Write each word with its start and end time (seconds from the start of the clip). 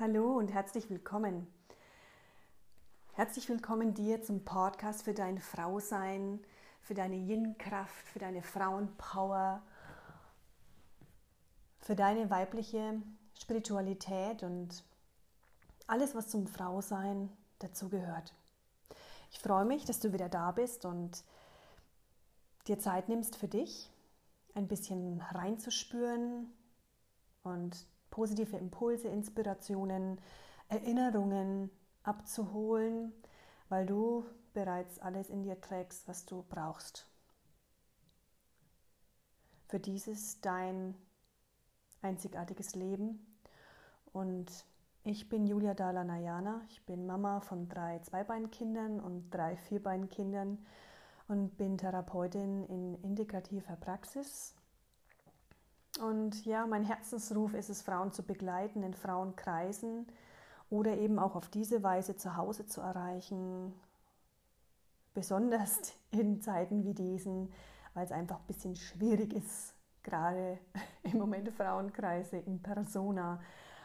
Hallo 0.00 0.38
und 0.38 0.52
herzlich 0.52 0.88
willkommen. 0.90 1.48
Herzlich 3.14 3.48
willkommen 3.48 3.94
dir 3.94 4.22
zum 4.22 4.44
Podcast 4.44 5.02
für 5.02 5.12
dein 5.12 5.40
Frausein, 5.40 6.38
für 6.82 6.94
deine 6.94 7.16
Yin-Kraft, 7.16 8.06
für 8.06 8.20
deine 8.20 8.44
Frauenpower, 8.44 9.60
für 11.80 11.96
deine 11.96 12.30
weibliche 12.30 13.02
Spiritualität 13.40 14.44
und 14.44 14.84
alles, 15.88 16.14
was 16.14 16.28
zum 16.28 16.46
Frausein 16.46 17.28
dazugehört. 17.58 18.32
Ich 19.32 19.40
freue 19.40 19.64
mich, 19.64 19.84
dass 19.84 19.98
du 19.98 20.12
wieder 20.12 20.28
da 20.28 20.52
bist 20.52 20.84
und 20.84 21.24
dir 22.68 22.78
Zeit 22.78 23.08
nimmst 23.08 23.34
für 23.34 23.48
dich, 23.48 23.90
ein 24.54 24.68
bisschen 24.68 25.20
reinzuspüren 25.32 26.52
und 27.42 27.84
positive 28.18 28.56
Impulse, 28.56 29.06
Inspirationen, 29.06 30.20
Erinnerungen 30.68 31.70
abzuholen, 32.02 33.12
weil 33.68 33.86
du 33.86 34.24
bereits 34.54 34.98
alles 34.98 35.30
in 35.30 35.44
dir 35.44 35.60
trägst, 35.60 36.08
was 36.08 36.26
du 36.26 36.44
brauchst. 36.48 37.06
Für 39.68 39.78
dieses 39.78 40.40
dein 40.40 40.96
einzigartiges 42.02 42.74
Leben. 42.74 43.24
Und 44.12 44.66
ich 45.04 45.28
bin 45.28 45.46
Julia 45.46 45.74
Dala-Nayana. 45.74 46.62
Ich 46.70 46.84
bin 46.86 47.06
Mama 47.06 47.40
von 47.40 47.68
drei 47.68 48.00
Zweibeinkindern 48.00 48.98
und 48.98 49.30
drei 49.30 49.56
Vierbeinkindern 49.56 50.58
und 51.28 51.56
bin 51.56 51.78
Therapeutin 51.78 52.64
in 52.64 52.96
integrativer 53.04 53.76
Praxis 53.76 54.57
und 55.98 56.44
ja, 56.44 56.66
mein 56.66 56.84
Herzensruf 56.84 57.54
ist 57.54 57.70
es, 57.70 57.82
Frauen 57.82 58.12
zu 58.12 58.22
begleiten 58.22 58.82
in 58.82 58.94
Frauenkreisen 58.94 60.06
oder 60.70 60.96
eben 60.96 61.18
auch 61.18 61.34
auf 61.34 61.48
diese 61.48 61.82
Weise 61.82 62.16
zu 62.16 62.36
Hause 62.36 62.66
zu 62.66 62.80
erreichen. 62.80 63.72
Besonders 65.14 65.94
in 66.10 66.40
Zeiten 66.40 66.84
wie 66.84 66.94
diesen, 66.94 67.52
weil 67.94 68.04
es 68.04 68.12
einfach 68.12 68.38
ein 68.40 68.46
bisschen 68.46 68.76
schwierig 68.76 69.34
ist, 69.34 69.74
gerade 70.02 70.58
im 71.02 71.18
Moment 71.18 71.48
Frauenkreise 71.50 72.38
in 72.38 72.62
Persona 72.62 73.40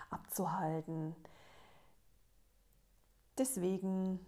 abzuhalten. 0.09 1.15
Deswegen 3.37 4.19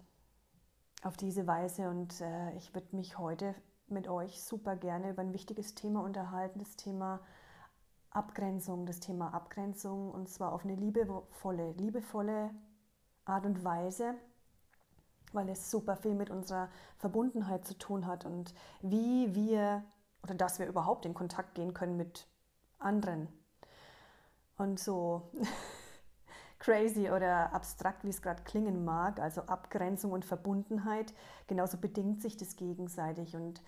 auf 1.04 1.16
diese 1.18 1.46
Weise 1.46 1.90
und 1.90 2.20
äh, 2.22 2.56
ich 2.58 2.74
würde 2.74 2.96
mich 2.96 3.20
heute 3.20 3.54
mit 3.88 4.08
euch 4.08 4.42
super 4.42 4.76
gerne 4.76 5.12
über 5.12 5.22
ein 5.22 5.34
wichtiges 5.34 5.76
Thema 5.76 6.02
unterhalten, 6.04 6.60
das 6.60 6.76
Thema 6.76 7.20
Abgrenzung, 8.16 8.86
das 8.86 9.00
Thema 9.00 9.34
Abgrenzung 9.34 10.12
und 10.12 10.30
zwar 10.30 10.54
auf 10.54 10.64
eine 10.64 10.76
liebevolle, 10.76 11.74
liebevolle 11.74 12.52
Art 13.26 13.46
und 13.46 13.64
Weise, 13.64 14.16
weil 15.34 15.50
es 15.50 15.70
super 15.70 15.98
viel 15.98 16.16
mit 16.16 16.30
unserer 16.30 16.70
Verbundenheit 16.98 17.66
zu 17.66 17.78
tun 17.78 18.08
hat 18.08 18.26
und 18.26 18.54
wie 18.82 19.36
wir 19.36 19.84
oder 20.24 20.34
dass 20.34 20.60
wir 20.60 20.68
überhaupt 20.68 21.06
in 21.06 21.14
Kontakt 21.14 21.56
gehen 21.56 21.74
können 21.74 21.98
mit 21.98 22.28
anderen. 22.80 23.28
Und 24.58 24.80
so 24.80 25.30
crazy 26.60 27.10
oder 27.10 27.54
abstrakt, 27.54 28.04
wie 28.04 28.10
es 28.10 28.22
gerade 28.22 28.44
klingen 28.44 28.86
mag, 28.86 29.20
also 29.20 29.42
Abgrenzung 29.42 30.14
und 30.14 30.26
Verbundenheit, 30.26 31.14
genauso 31.48 31.78
bedingt 31.78 32.22
sich 32.22 32.38
das 32.38 32.56
gegenseitig 32.56 33.36
und 33.36 33.62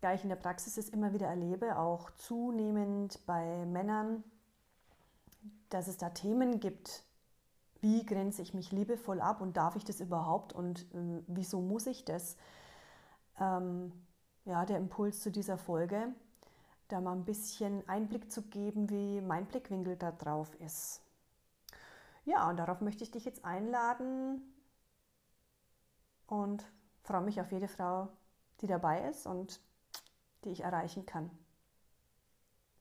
da 0.00 0.14
ich 0.14 0.22
in 0.22 0.28
der 0.28 0.36
Praxis 0.36 0.76
es 0.76 0.88
immer 0.88 1.12
wieder 1.12 1.26
erlebe, 1.26 1.78
auch 1.78 2.10
zunehmend 2.12 3.24
bei 3.26 3.64
Männern, 3.66 4.22
dass 5.70 5.88
es 5.88 5.96
da 5.96 6.10
Themen 6.10 6.60
gibt, 6.60 7.04
wie 7.80 8.04
grenze 8.04 8.42
ich 8.42 8.54
mich 8.54 8.72
liebevoll 8.72 9.20
ab 9.20 9.40
und 9.40 9.56
darf 9.56 9.76
ich 9.76 9.84
das 9.84 10.00
überhaupt 10.00 10.52
und 10.52 10.82
äh, 10.94 11.22
wieso 11.26 11.60
muss 11.60 11.86
ich 11.86 12.04
das? 12.04 12.36
Ähm, 13.40 13.92
ja, 14.44 14.64
der 14.64 14.78
Impuls 14.78 15.20
zu 15.20 15.30
dieser 15.30 15.58
Folge, 15.58 16.08
da 16.88 17.00
mal 17.00 17.12
ein 17.12 17.24
bisschen 17.24 17.86
Einblick 17.88 18.32
zu 18.32 18.42
geben, 18.42 18.88
wie 18.90 19.20
mein 19.20 19.46
Blickwinkel 19.46 19.96
da 19.96 20.10
drauf 20.10 20.54
ist. 20.60 21.02
Ja, 22.24 22.48
und 22.48 22.56
darauf 22.56 22.80
möchte 22.80 23.04
ich 23.04 23.10
dich 23.10 23.24
jetzt 23.24 23.44
einladen 23.44 24.42
und 26.26 26.64
freue 27.02 27.22
mich 27.22 27.40
auf 27.40 27.52
jede 27.52 27.68
Frau, 27.68 28.08
die 28.60 28.66
dabei 28.66 29.08
ist 29.08 29.26
und 29.26 29.60
die 30.48 30.52
ich 30.52 30.64
erreichen 30.64 31.04
kann. 31.04 31.30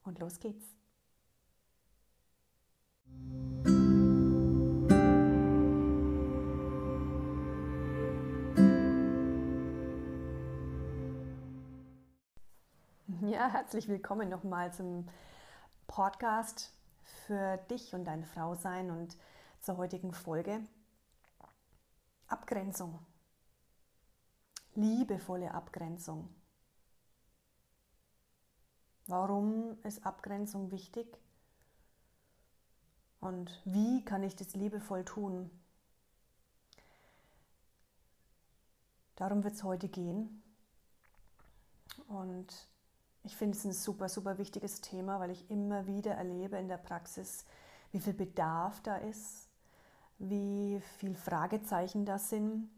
Und 0.03 0.19
los 0.19 0.39
geht's. 0.39 0.65
Ja, 13.21 13.49
herzlich 13.49 13.87
willkommen 13.89 14.29
nochmal 14.29 14.73
zum 14.73 15.07
Podcast 15.87 16.73
für 17.25 17.57
dich 17.69 17.93
und 17.93 18.05
dein 18.05 18.23
Frausein 18.23 18.89
und 18.89 19.17
zur 19.59 19.77
heutigen 19.77 20.13
Folge. 20.13 20.61
Abgrenzung. 22.27 23.05
Liebevolle 24.75 25.53
Abgrenzung. 25.53 26.29
Warum 29.07 29.77
ist 29.83 30.05
Abgrenzung 30.05 30.69
wichtig? 30.71 31.07
Und 33.21 33.61
wie 33.63 34.03
kann 34.03 34.21
ich 34.21 34.35
das 34.35 34.53
liebevoll 34.53 35.05
tun? 35.05 35.49
Darum 39.15 39.45
wird 39.45 39.55
es 39.55 39.63
heute 39.63 39.87
gehen. 39.87 40.43
Und 42.09 42.47
ich 43.23 43.37
finde 43.37 43.57
es 43.57 43.63
ein 43.63 43.71
super, 43.71 44.09
super 44.09 44.37
wichtiges 44.37 44.81
Thema, 44.81 45.21
weil 45.21 45.31
ich 45.31 45.49
immer 45.49 45.87
wieder 45.87 46.11
erlebe 46.11 46.57
in 46.57 46.67
der 46.67 46.77
Praxis, 46.77 47.45
wie 47.93 48.01
viel 48.01 48.13
Bedarf 48.13 48.81
da 48.81 48.97
ist, 48.97 49.47
wie 50.19 50.81
viel 50.99 51.15
Fragezeichen 51.15 52.05
da 52.05 52.19
sind 52.19 52.69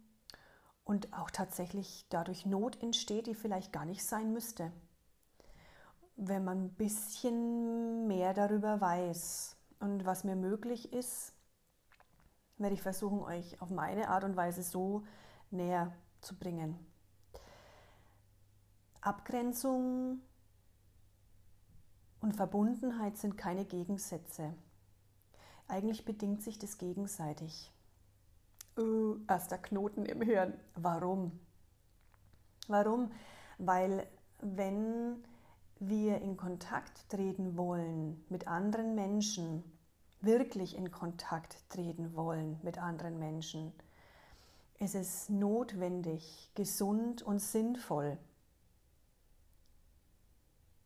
und 0.85 1.11
auch 1.11 1.31
tatsächlich 1.31 2.05
dadurch 2.09 2.45
Not 2.45 2.81
entsteht, 2.83 3.25
die 3.25 3.35
vielleicht 3.35 3.73
gar 3.73 3.85
nicht 3.85 4.03
sein 4.03 4.31
müsste 4.31 4.71
wenn 6.21 6.43
man 6.43 6.65
ein 6.65 6.73
bisschen 6.73 8.05
mehr 8.07 8.33
darüber 8.33 8.81
weiß 8.81 9.55
und 9.79 10.05
was 10.05 10.25
mir 10.25 10.35
möglich 10.35 10.91
ist, 10.91 11.33
werde 12.57 12.75
ich 12.75 12.81
versuchen, 12.81 13.21
euch 13.21 13.61
auf 13.61 13.69
meine 13.69 14.09
Art 14.09 14.25
und 14.25 14.35
Weise 14.35 14.61
so 14.61 15.03
näher 15.49 15.93
zu 16.19 16.35
bringen. 16.37 16.77
Abgrenzung 18.99 20.19
und 22.19 22.35
Verbundenheit 22.35 23.17
sind 23.17 23.37
keine 23.37 23.63
Gegensätze. 23.63 24.53
Eigentlich 25.69 26.03
bedingt 26.03 26.43
sich 26.43 26.59
das 26.59 26.77
gegenseitig. 26.77 27.71
Uh, 28.77 29.19
erster 29.29 29.57
Knoten 29.57 30.05
im 30.05 30.21
Hirn. 30.21 30.59
Warum? 30.75 31.39
Warum? 32.67 33.11
Weil 33.57 34.05
wenn 34.41 35.23
wir 35.79 36.21
in 36.21 36.37
Kontakt 36.37 37.09
treten 37.09 37.57
wollen 37.57 38.23
mit 38.29 38.47
anderen 38.47 38.95
Menschen, 38.95 39.63
wirklich 40.21 40.75
in 40.75 40.91
Kontakt 40.91 41.57
treten 41.69 42.15
wollen 42.15 42.59
mit 42.63 42.77
anderen 42.77 43.17
Menschen, 43.19 43.71
ist 44.79 44.95
es 44.95 45.29
notwendig, 45.29 46.51
gesund 46.55 47.21
und 47.21 47.39
sinnvoll, 47.39 48.17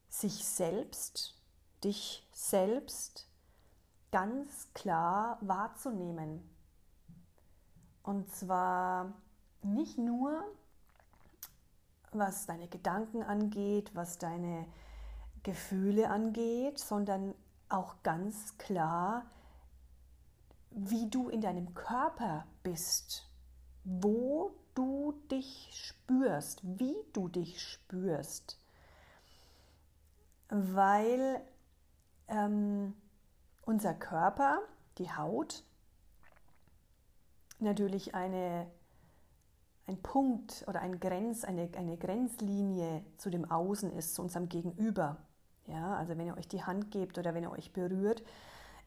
sich 0.09 0.45
selbst, 0.45 1.35
dich 1.83 2.27
selbst 2.31 3.27
ganz 4.11 4.71
klar 4.73 5.39
wahrzunehmen. 5.41 6.47
Und 8.03 8.29
zwar 8.29 9.13
nicht 9.63 9.97
nur, 9.97 10.43
was 12.11 12.45
deine 12.45 12.67
Gedanken 12.67 13.23
angeht, 13.23 13.91
was 13.95 14.19
deine 14.19 14.67
Gefühle 15.43 16.09
angeht, 16.09 16.79
sondern 16.79 17.35
auch 17.69 18.01
ganz 18.03 18.57
klar, 18.57 19.25
wie 20.71 21.09
du 21.09 21.29
in 21.29 21.41
deinem 21.41 21.73
Körper 21.73 22.45
bist, 22.63 23.29
wo 23.83 24.55
du 24.73 25.13
dich 25.29 25.69
spürst, 25.73 26.61
wie 26.63 26.95
du 27.13 27.27
dich 27.27 27.61
spürst. 27.61 28.59
Weil 30.49 31.41
ähm, 32.27 32.95
unser 33.65 33.93
Körper, 33.93 34.59
die 34.97 35.11
Haut, 35.11 35.63
natürlich 37.59 38.15
eine, 38.15 38.69
ein 39.87 40.01
Punkt 40.01 40.63
oder 40.67 40.81
ein 40.81 40.99
Grenz, 40.99 41.43
eine, 41.43 41.69
eine 41.77 41.97
Grenzlinie 41.97 43.03
zu 43.17 43.29
dem 43.29 43.49
Außen 43.49 43.91
ist, 43.91 44.15
zu 44.15 44.21
unserem 44.21 44.49
Gegenüber. 44.49 45.17
Ja, 45.67 45.95
also 45.95 46.17
wenn 46.17 46.27
ihr 46.27 46.37
euch 46.37 46.47
die 46.47 46.63
Hand 46.63 46.91
gebt 46.91 47.17
oder 47.17 47.33
wenn 47.33 47.43
ihr 47.43 47.51
euch 47.51 47.71
berührt, 47.71 48.23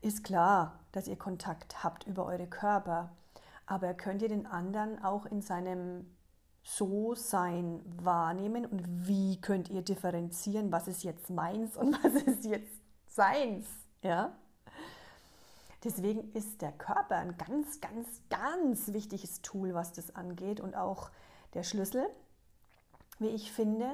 ist 0.03 0.25
klar, 0.25 0.79
dass 0.93 1.09
ihr 1.09 1.17
Kontakt 1.17 1.83
habt 1.83 2.07
über 2.07 2.27
eure 2.27 2.47
Körper, 2.47 3.11
aber 3.67 3.95
könnt 3.95 4.23
ihr 4.23 4.29
den 4.29 4.47
anderen 4.47 5.03
auch 5.03 5.27
in 5.27 5.41
seinem 5.43 6.07
So-Sein 6.63 7.81
wahrnehmen 8.03 8.67
und 8.67 9.07
wie 9.07 9.41
könnt 9.41 9.71
ihr 9.71 9.83
differenzieren, 9.83 10.71
was 10.71 10.87
ist 10.87 11.03
jetzt 11.03 11.31
meins 11.31 11.77
und 11.77 11.93
was 12.05 12.15
ist 12.23 12.45
jetzt 12.45 12.81
seins? 13.09 13.67
Ja? 14.03 14.33
Deswegen 15.85 16.33
ist 16.33 16.63
der 16.63 16.73
Körper 16.73 17.17
ein 17.17 17.37
ganz, 17.37 17.81
ganz, 17.81 18.09
ganz 18.29 18.93
wichtiges 18.93 19.41
Tool, 19.43 19.75
was 19.75 19.93
das 19.93 20.15
angeht 20.15 20.61
und 20.61 20.75
auch 20.75 21.11
der 21.55 21.63
Schlüssel, 21.63 22.07
wie 23.19 23.29
ich 23.29 23.53
finde. 23.53 23.89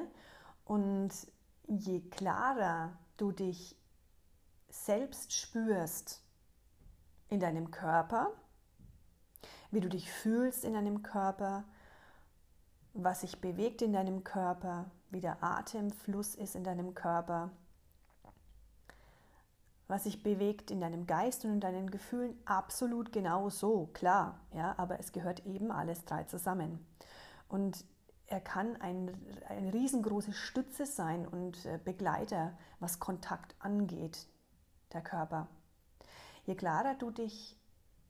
Und 0.65 1.11
je 1.67 2.01
klarer 2.09 2.97
du 3.17 3.31
dich 3.31 3.77
selbst 4.69 5.33
spürst 5.33 6.21
in 7.29 7.39
deinem 7.39 7.71
Körper, 7.71 8.31
wie 9.71 9.79
du 9.79 9.89
dich 9.89 10.11
fühlst 10.11 10.65
in 10.65 10.73
deinem 10.73 11.03
Körper, 11.03 11.63
was 12.93 13.21
sich 13.21 13.41
bewegt 13.41 13.81
in 13.81 13.93
deinem 13.93 14.23
Körper, 14.23 14.91
wie 15.09 15.21
der 15.21 15.43
Atemfluss 15.43 16.35
ist 16.35 16.55
in 16.55 16.63
deinem 16.63 16.93
Körper, 16.93 17.51
was 19.87 20.03
sich 20.03 20.23
bewegt 20.23 20.71
in 20.71 20.79
deinem 20.79 21.05
Geist 21.05 21.43
und 21.45 21.53
in 21.53 21.59
deinen 21.59 21.89
Gefühlen, 21.89 22.35
absolut 22.45 23.11
genau 23.11 23.49
so, 23.49 23.89
klar, 23.93 24.39
ja, 24.53 24.73
aber 24.77 24.99
es 24.99 25.11
gehört 25.11 25.45
eben 25.45 25.71
alles 25.71 26.05
drei 26.05 26.23
zusammen. 26.23 26.85
Und 27.47 27.85
er 28.33 28.41
kann 28.41 28.75
ein, 28.81 29.15
eine 29.47 29.73
riesengroße 29.73 30.33
Stütze 30.33 30.85
sein 30.85 31.27
und 31.27 31.65
äh, 31.65 31.79
Begleiter, 31.83 32.57
was 32.79 32.99
Kontakt 32.99 33.55
angeht, 33.59 34.27
der 34.91 35.01
Körper. 35.01 35.47
Je 36.45 36.55
klarer 36.55 36.95
du 36.95 37.11
dich 37.11 37.57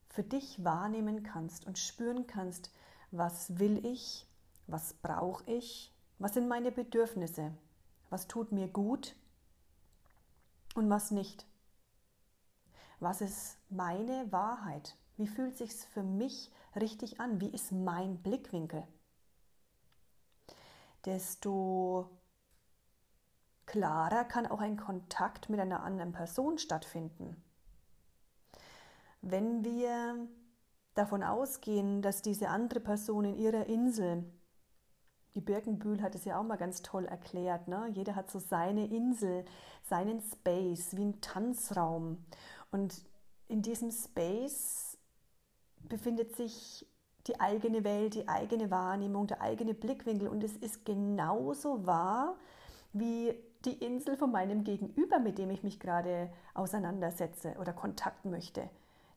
für 0.10 0.24
dich 0.24 0.64
wahrnehmen 0.64 1.24
kannst 1.24 1.68
und 1.68 1.78
spüren 1.78 2.26
kannst, 2.26 2.72
was 3.12 3.60
will 3.60 3.86
ich, 3.86 4.28
was 4.68 4.94
brauche 4.94 5.44
ich, 5.52 5.94
was 6.20 6.34
sind 6.34 6.48
meine 6.48 6.72
Bedürfnisse, 6.72 7.54
was 8.10 8.28
tut 8.28 8.52
mir 8.52 8.68
gut 8.68 9.16
und 10.76 10.90
was 10.90 11.12
nicht 11.12 11.46
was 13.04 13.20
ist 13.20 13.58
meine 13.70 14.32
Wahrheit? 14.32 14.96
Wie 15.18 15.28
fühlt 15.28 15.58
sich's 15.58 15.84
für 15.84 16.04
mich 16.04 16.50
richtig 16.74 17.20
an? 17.20 17.42
Wie 17.42 17.50
ist 17.50 17.74
mein 17.74 18.18
Blickwinkel? 18.20 18.88
Desto 21.06 22.10
klarer 23.66 24.26
kann 24.26 24.48
auch 24.48 24.60
ein 24.60 24.78
Kontakt 24.78 25.50
mit 25.50 25.60
einer 25.60 25.84
anderen 25.84 26.12
Person 26.12 26.58
stattfinden. 26.58 27.42
Wenn 29.22 29.64
wir 29.64 30.28
davon 30.96 31.24
ausgehen, 31.24 32.02
dass 32.02 32.22
diese 32.22 32.50
andere 32.50 32.80
Person 32.80 33.26
in 33.26 33.36
ihrer 33.36 33.66
Insel, 33.68 34.24
die 35.34 35.42
Birkenbühl 35.42 36.02
hat 36.02 36.14
es 36.14 36.26
ja 36.26 36.40
auch 36.40 36.44
mal 36.44 36.58
ganz 36.58 36.82
toll 36.82 37.06
erklärt, 37.06 37.68
ne? 37.68 37.90
jeder 37.94 38.16
hat 38.16 38.30
so 38.30 38.40
seine 38.40 38.86
Insel, 38.86 39.46
seinen 39.82 40.22
Space, 40.22 40.96
wie 40.96 41.06
ein 41.06 41.22
Tanzraum. 41.22 42.24
Und 42.72 43.06
in 43.48 43.62
diesem 43.62 43.92
Space 43.92 44.98
befindet 45.80 46.36
sich 46.36 46.88
die 47.28 47.40
eigene 47.40 47.84
Welt, 47.84 48.16
die 48.16 48.28
eigene 48.28 48.70
Wahrnehmung, 48.72 49.28
der 49.28 49.42
eigene 49.42 49.74
Blickwinkel. 49.74 50.28
Und 50.28 50.44
es 50.44 50.56
ist 50.58 50.86
genauso 50.86 51.86
wahr 51.86 52.36
wie 52.92 53.34
die 53.66 53.74
Insel 53.74 54.18
von 54.18 54.32
meinem 54.32 54.64
Gegenüber, 54.64 55.20
mit 55.20 55.38
dem 55.38 55.50
ich 55.50 55.64
mich 55.64 55.80
gerade 55.80 56.32
auseinandersetze 56.54 57.56
oder 57.60 57.74
Kontakt 57.74 58.26
möchte. 58.26 58.70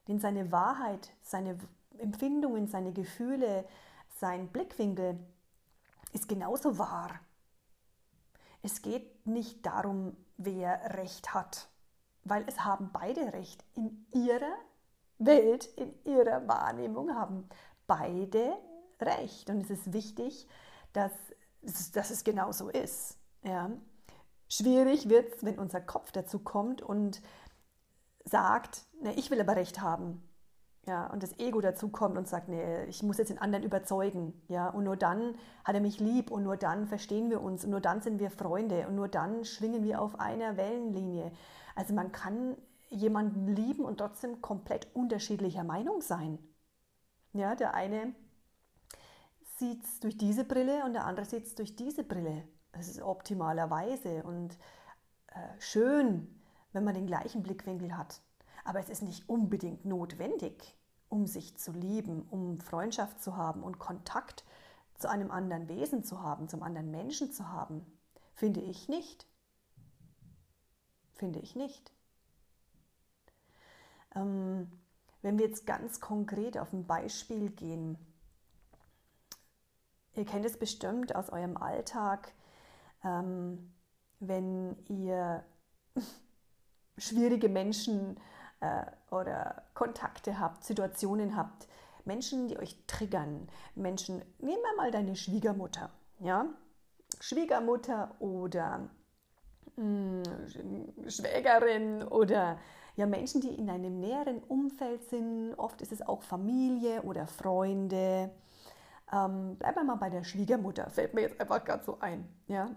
Denn 0.07 0.19
seine 0.19 0.51
Wahrheit, 0.51 1.11
seine 1.21 1.57
Empfindungen, 1.97 2.67
seine 2.67 2.93
Gefühle, 2.93 3.65
sein 4.19 4.47
Blickwinkel 4.47 5.19
ist 6.13 6.29
genauso 6.29 6.77
wahr. 6.77 7.19
Es 8.61 8.81
geht 8.81 9.27
nicht 9.27 9.65
darum, 9.65 10.15
wer 10.37 10.95
recht 10.97 11.33
hat 11.33 11.69
weil 12.29 12.43
es 12.47 12.63
haben 12.63 12.89
beide 12.91 13.33
recht. 13.33 13.63
In 13.75 14.05
ihrer 14.13 14.55
Welt, 15.17 15.65
in 15.77 15.93
ihrer 16.03 16.47
Wahrnehmung 16.47 17.13
haben 17.13 17.47
beide 17.87 18.57
recht. 19.01 19.49
Und 19.49 19.61
es 19.61 19.69
ist 19.69 19.93
wichtig, 19.93 20.47
dass, 20.93 21.11
dass 21.93 22.11
es 22.11 22.23
genau 22.23 22.51
so 22.51 22.69
ist. 22.69 23.17
Ja. 23.43 23.71
Schwierig 24.49 25.09
wird 25.09 25.35
es, 25.35 25.43
wenn 25.43 25.59
unser 25.59 25.81
Kopf 25.81 26.11
dazu 26.11 26.39
kommt 26.39 26.81
und 26.81 27.21
sagt, 28.23 28.83
ne, 29.01 29.13
ich 29.15 29.31
will 29.31 29.41
aber 29.41 29.55
recht 29.55 29.81
haben. 29.81 30.23
Ja, 30.85 31.07
und 31.07 31.21
das 31.21 31.37
Ego 31.37 31.59
dazu 31.59 31.89
kommt 31.89 32.17
und 32.17 32.29
sagt, 32.29 32.47
nee, 32.47 32.85
ich 32.85 33.03
muss 33.03 33.17
jetzt 33.17 33.27
den 33.27 33.39
anderen 33.39 33.65
überzeugen. 33.65 34.41
Ja, 34.47 34.69
und 34.69 34.85
nur 34.85 34.95
dann 34.95 35.35
hat 35.65 35.75
er 35.75 35.81
mich 35.81 35.99
lieb 35.99 36.31
und 36.31 36.43
nur 36.43 36.55
dann 36.55 36.87
verstehen 36.87 37.29
wir 37.29 37.41
uns 37.41 37.65
und 37.65 37.71
nur 37.71 37.81
dann 37.81 38.01
sind 38.01 38.19
wir 38.19 38.31
Freunde 38.31 38.87
und 38.87 38.95
nur 38.95 39.09
dann 39.09 39.43
schwingen 39.43 39.83
wir 39.83 40.01
auf 40.01 40.17
einer 40.17 40.55
Wellenlinie. 40.55 41.33
Also 41.75 41.93
man 41.93 42.13
kann 42.13 42.55
jemanden 42.89 43.47
lieben 43.47 43.83
und 43.83 43.97
trotzdem 43.97 44.41
komplett 44.41 44.87
unterschiedlicher 44.95 45.65
Meinung 45.65 46.01
sein. 46.01 46.39
Ja, 47.33 47.55
der 47.55 47.73
eine 47.73 48.15
sieht 49.57 49.83
es 49.83 49.99
durch 49.99 50.17
diese 50.17 50.43
Brille 50.43 50.83
und 50.85 50.93
der 50.93 51.05
andere 51.05 51.25
sieht 51.25 51.45
es 51.45 51.55
durch 51.55 51.75
diese 51.75 52.03
Brille. 52.03 52.47
Das 52.71 52.87
ist 52.87 53.01
optimalerweise 53.01 54.23
und 54.23 54.57
äh, 55.27 55.59
schön, 55.59 56.41
wenn 56.73 56.83
man 56.83 56.93
den 56.93 57.07
gleichen 57.07 57.43
Blickwinkel 57.43 57.97
hat. 57.97 58.21
Aber 58.63 58.79
es 58.79 58.89
ist 58.89 59.01
nicht 59.01 59.27
unbedingt 59.29 59.85
notwendig, 59.85 60.75
um 61.09 61.25
sich 61.25 61.57
zu 61.57 61.71
lieben, 61.71 62.27
um 62.29 62.59
Freundschaft 62.59 63.21
zu 63.21 63.35
haben 63.35 63.63
und 63.63 63.79
Kontakt 63.79 64.43
zu 64.95 65.09
einem 65.09 65.31
anderen 65.31 65.67
Wesen 65.67 66.03
zu 66.03 66.21
haben, 66.21 66.49
zum 66.49 66.63
anderen 66.63 66.91
Menschen 66.91 67.31
zu 67.31 67.49
haben. 67.49 67.85
Finde 68.33 68.61
ich 68.61 68.89
nicht. 68.89 69.25
Finde 71.13 71.39
ich 71.39 71.55
nicht. 71.55 71.91
Ähm, 74.15 74.71
wenn 75.21 75.37
wir 75.37 75.47
jetzt 75.47 75.65
ganz 75.65 75.99
konkret 75.99 76.57
auf 76.57 76.73
ein 76.73 76.85
Beispiel 76.85 77.49
gehen, 77.49 77.97
ihr 80.15 80.25
kennt 80.25 80.45
es 80.45 80.57
bestimmt 80.57 81.15
aus 81.15 81.29
eurem 81.29 81.57
Alltag, 81.57 82.33
ähm, 83.03 83.73
wenn 84.19 84.75
ihr 84.87 85.43
schwierige 86.97 87.49
Menschen 87.49 88.19
äh, 88.59 88.85
oder 89.11 89.63
Kontakte 89.73 90.39
habt, 90.39 90.63
Situationen 90.63 91.35
habt, 91.35 91.67
Menschen, 92.05 92.47
die 92.47 92.57
euch 92.57 92.75
triggern, 92.87 93.47
Menschen, 93.75 94.21
nehmen 94.39 94.61
wir 94.61 94.75
mal 94.77 94.91
deine 94.91 95.15
Schwiegermutter, 95.15 95.89
ja, 96.19 96.45
Schwiegermutter 97.19 98.15
oder 98.19 98.89
hm, 99.75 100.23
Schwägerin 101.07 102.03
oder 102.03 102.57
ja 102.97 103.05
Menschen, 103.05 103.41
die 103.41 103.53
in 103.53 103.69
einem 103.69 103.99
näheren 103.99 104.43
Umfeld 104.43 105.07
sind. 105.09 105.53
Oft 105.55 105.81
ist 105.81 105.91
es 105.91 106.01
auch 106.01 106.23
Familie 106.23 107.03
oder 107.03 107.27
Freunde. 107.27 108.31
Ähm, 109.13 109.55
bleiben 109.55 109.75
wir 109.75 109.83
mal 109.83 109.95
bei 109.95 110.09
der 110.09 110.23
Schwiegermutter, 110.23 110.89
fällt 110.89 111.13
mir 111.13 111.21
jetzt 111.21 111.39
einfach 111.39 111.63
gerade 111.63 111.85
so 111.85 111.99
ein. 111.99 112.27
Ja? 112.47 112.75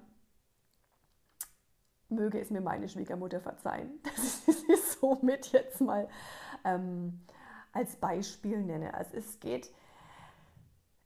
Möge 2.11 2.39
es 2.39 2.50
mir 2.50 2.61
meine 2.61 2.89
Schwiegermutter 2.89 3.41
verzeihen, 3.41 4.00
dass 4.05 4.47
ich 4.47 4.57
sie 4.57 4.77
somit 5.00 5.53
jetzt 5.53 5.81
mal 5.81 6.09
ähm, 6.65 7.21
als 7.73 7.97
Beispiel 7.97 8.62
nenne. 8.62 8.93
Also 8.95 9.17
es 9.17 9.41
geht, 9.41 9.73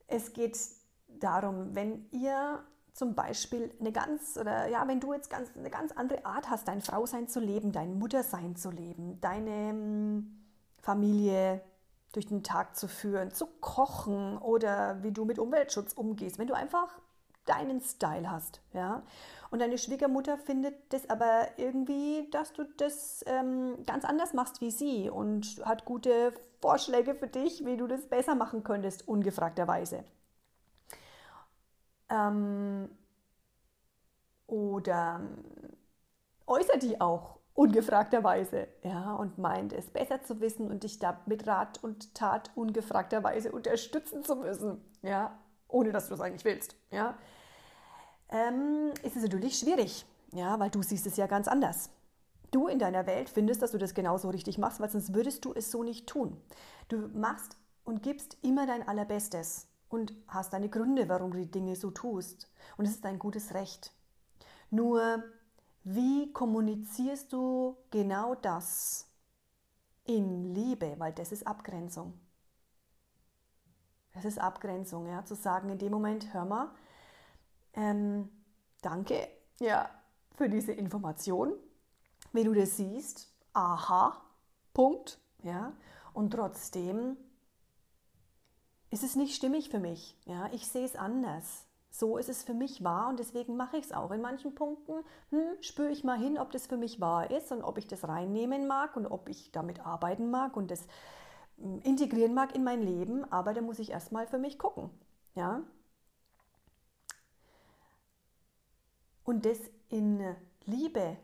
es 0.09 0.33
geht 0.33 0.59
darum, 1.06 1.75
wenn 1.75 2.06
ihr 2.11 2.64
zum 2.94 3.16
Beispiel 3.16 3.74
eine 3.80 3.90
ganz, 3.90 4.38
oder 4.38 4.68
ja, 4.68 4.86
wenn 4.86 5.00
du 5.00 5.12
jetzt 5.12 5.28
ganz, 5.28 5.50
eine 5.56 5.68
ganz 5.68 5.92
andere 5.92 6.24
Art 6.24 6.48
hast, 6.48 6.68
dein 6.68 6.80
Frausein 6.80 7.28
zu 7.28 7.40
leben, 7.40 7.72
dein 7.72 7.98
Muttersein 7.98 8.54
zu 8.54 8.70
leben, 8.70 9.20
deine 9.20 9.70
hm, 9.70 10.44
Familie 10.80 11.60
durch 12.12 12.26
den 12.26 12.44
Tag 12.44 12.76
zu 12.76 12.86
führen, 12.86 13.32
zu 13.32 13.46
kochen 13.60 14.38
oder 14.38 15.02
wie 15.02 15.10
du 15.10 15.24
mit 15.24 15.40
Umweltschutz 15.40 15.92
umgehst, 15.92 16.38
wenn 16.38 16.46
du 16.46 16.54
einfach 16.54 16.88
deinen 17.46 17.80
Style 17.80 18.30
hast, 18.30 18.60
ja. 18.72 19.02
Und 19.50 19.58
deine 19.58 19.76
Schwiegermutter 19.76 20.38
findet 20.38 20.92
das 20.92 21.10
aber 21.10 21.48
irgendwie, 21.56 22.28
dass 22.30 22.52
du 22.52 22.64
das 22.76 23.24
ähm, 23.26 23.84
ganz 23.86 24.04
anders 24.04 24.32
machst 24.32 24.60
wie 24.60 24.70
sie 24.70 25.10
und 25.10 25.60
hat 25.64 25.84
gute 25.84 26.32
Vorschläge 26.60 27.14
für 27.14 27.26
dich, 27.26 27.64
wie 27.64 27.76
du 27.76 27.86
das 27.86 28.06
besser 28.08 28.34
machen 28.36 28.64
könntest, 28.64 29.06
ungefragterweise. 29.06 30.04
Ähm, 32.14 32.88
oder 34.47 35.21
ähm, 35.21 35.44
äußert 36.47 36.83
die 36.83 37.00
auch 37.00 37.38
ungefragterweise 37.54 38.68
ja, 38.83 39.14
und 39.14 39.38
meint 39.38 39.73
es 39.73 39.90
besser 39.90 40.23
zu 40.23 40.40
wissen 40.40 40.71
und 40.71 40.83
dich 40.83 40.99
da 40.99 41.21
mit 41.26 41.47
Rat 41.47 41.83
und 41.83 42.14
Tat 42.14 42.50
ungefragterweise 42.54 43.52
unterstützen 43.52 44.25
zu 44.25 44.37
müssen, 44.37 44.80
ja, 45.02 45.38
ohne 45.68 45.92
dass 45.92 46.06
du 46.06 46.11
das 46.11 46.21
eigentlich 46.21 46.44
willst. 46.44 46.76
Ja. 46.90 47.16
Ähm, 48.28 48.92
ist 49.02 49.16
es 49.16 49.23
natürlich 49.23 49.59
schwierig, 49.59 50.04
ja, 50.33 50.59
weil 50.59 50.71
du 50.71 50.83
siehst 50.83 51.06
es 51.06 51.16
ja 51.16 51.26
ganz 51.26 51.49
anders. 51.49 51.90
du 52.50 52.68
in 52.68 52.78
deiner 52.78 53.06
Welt 53.06 53.28
findest, 53.30 53.62
dass 53.62 53.73
du 53.73 53.78
das 53.78 53.94
genauso 53.94 54.30
richtig 54.30 54.59
machst, 54.59 54.80
weil 54.80 54.90
sonst 54.90 55.14
würdest 55.14 55.44
du 55.44 55.52
es 55.54 55.71
so 55.71 55.83
nicht 55.83 56.06
tun. 56.06 56.40
Du 56.88 57.09
machst 57.09 57.56
und 57.85 58.02
gibst 58.02 58.38
immer 58.42 58.66
dein 58.66 58.87
Allerbestes 58.87 59.66
und 59.94 60.12
hast 60.28 60.52
deine 60.52 60.68
Gründe, 60.68 61.08
warum 61.08 61.30
du 61.30 61.38
die 61.38 61.50
Dinge 61.50 61.76
so 61.76 61.90
tust. 61.90 62.50
Und 62.76 62.84
es 62.84 62.92
ist 62.92 63.04
dein 63.04 63.18
gutes 63.18 63.54
Recht. 63.54 63.92
Nur, 64.70 65.22
wie 65.84 66.32
kommunizierst 66.32 67.32
du 67.32 67.76
genau 67.90 68.34
das 68.34 69.06
in 70.04 70.54
Liebe? 70.54 70.94
Weil 70.98 71.12
das 71.12 71.32
ist 71.32 71.46
Abgrenzung. 71.46 72.14
Das 74.12 74.24
ist 74.24 74.38
Abgrenzung, 74.38 75.08
ja, 75.08 75.24
zu 75.24 75.34
sagen 75.34 75.70
in 75.70 75.78
dem 75.78 75.90
Moment, 75.90 76.32
hör 76.32 76.44
mal, 76.44 76.70
ähm, 77.72 78.28
danke, 78.80 79.28
ja, 79.58 79.90
für 80.36 80.48
diese 80.48 80.72
Information. 80.72 81.52
Wenn 82.32 82.44
du 82.44 82.54
das 82.54 82.76
siehst, 82.76 83.32
aha, 83.52 84.22
Punkt, 84.72 85.18
ja, 85.42 85.72
und 86.12 86.30
trotzdem 86.30 87.16
ist 88.94 89.02
es 89.02 89.16
nicht 89.16 89.34
stimmig 89.34 89.70
für 89.70 89.80
mich, 89.80 90.16
ja, 90.24 90.48
ich 90.52 90.68
sehe 90.68 90.84
es 90.84 90.94
anders. 90.94 91.66
So 91.90 92.16
ist 92.16 92.28
es 92.28 92.44
für 92.44 92.54
mich 92.54 92.82
wahr 92.84 93.08
und 93.08 93.18
deswegen 93.18 93.56
mache 93.56 93.76
ich 93.76 93.86
es 93.86 93.92
auch. 93.92 94.12
In 94.12 94.20
manchen 94.20 94.54
Punkten 94.54 95.04
hm, 95.30 95.56
spüre 95.60 95.90
ich 95.90 96.04
mal 96.04 96.16
hin, 96.16 96.38
ob 96.38 96.52
das 96.52 96.68
für 96.68 96.76
mich 96.76 97.00
wahr 97.00 97.30
ist 97.30 97.50
und 97.50 97.62
ob 97.62 97.76
ich 97.76 97.88
das 97.88 98.06
reinnehmen 98.06 98.68
mag 98.68 98.96
und 98.96 99.06
ob 99.06 99.28
ich 99.28 99.50
damit 99.50 99.84
arbeiten 99.84 100.30
mag 100.30 100.56
und 100.56 100.70
das 100.70 100.86
hm, 101.58 101.80
integrieren 101.80 102.34
mag 102.34 102.54
in 102.54 102.62
mein 102.62 102.82
Leben, 102.82 103.24
aber 103.32 103.52
da 103.52 103.62
muss 103.62 103.80
ich 103.80 103.90
erstmal 103.90 104.28
für 104.28 104.38
mich 104.38 104.60
gucken. 104.60 104.90
Ja? 105.34 105.62
Und 109.24 109.44
das 109.44 109.58
in 109.88 110.20
Liebe 110.66 111.16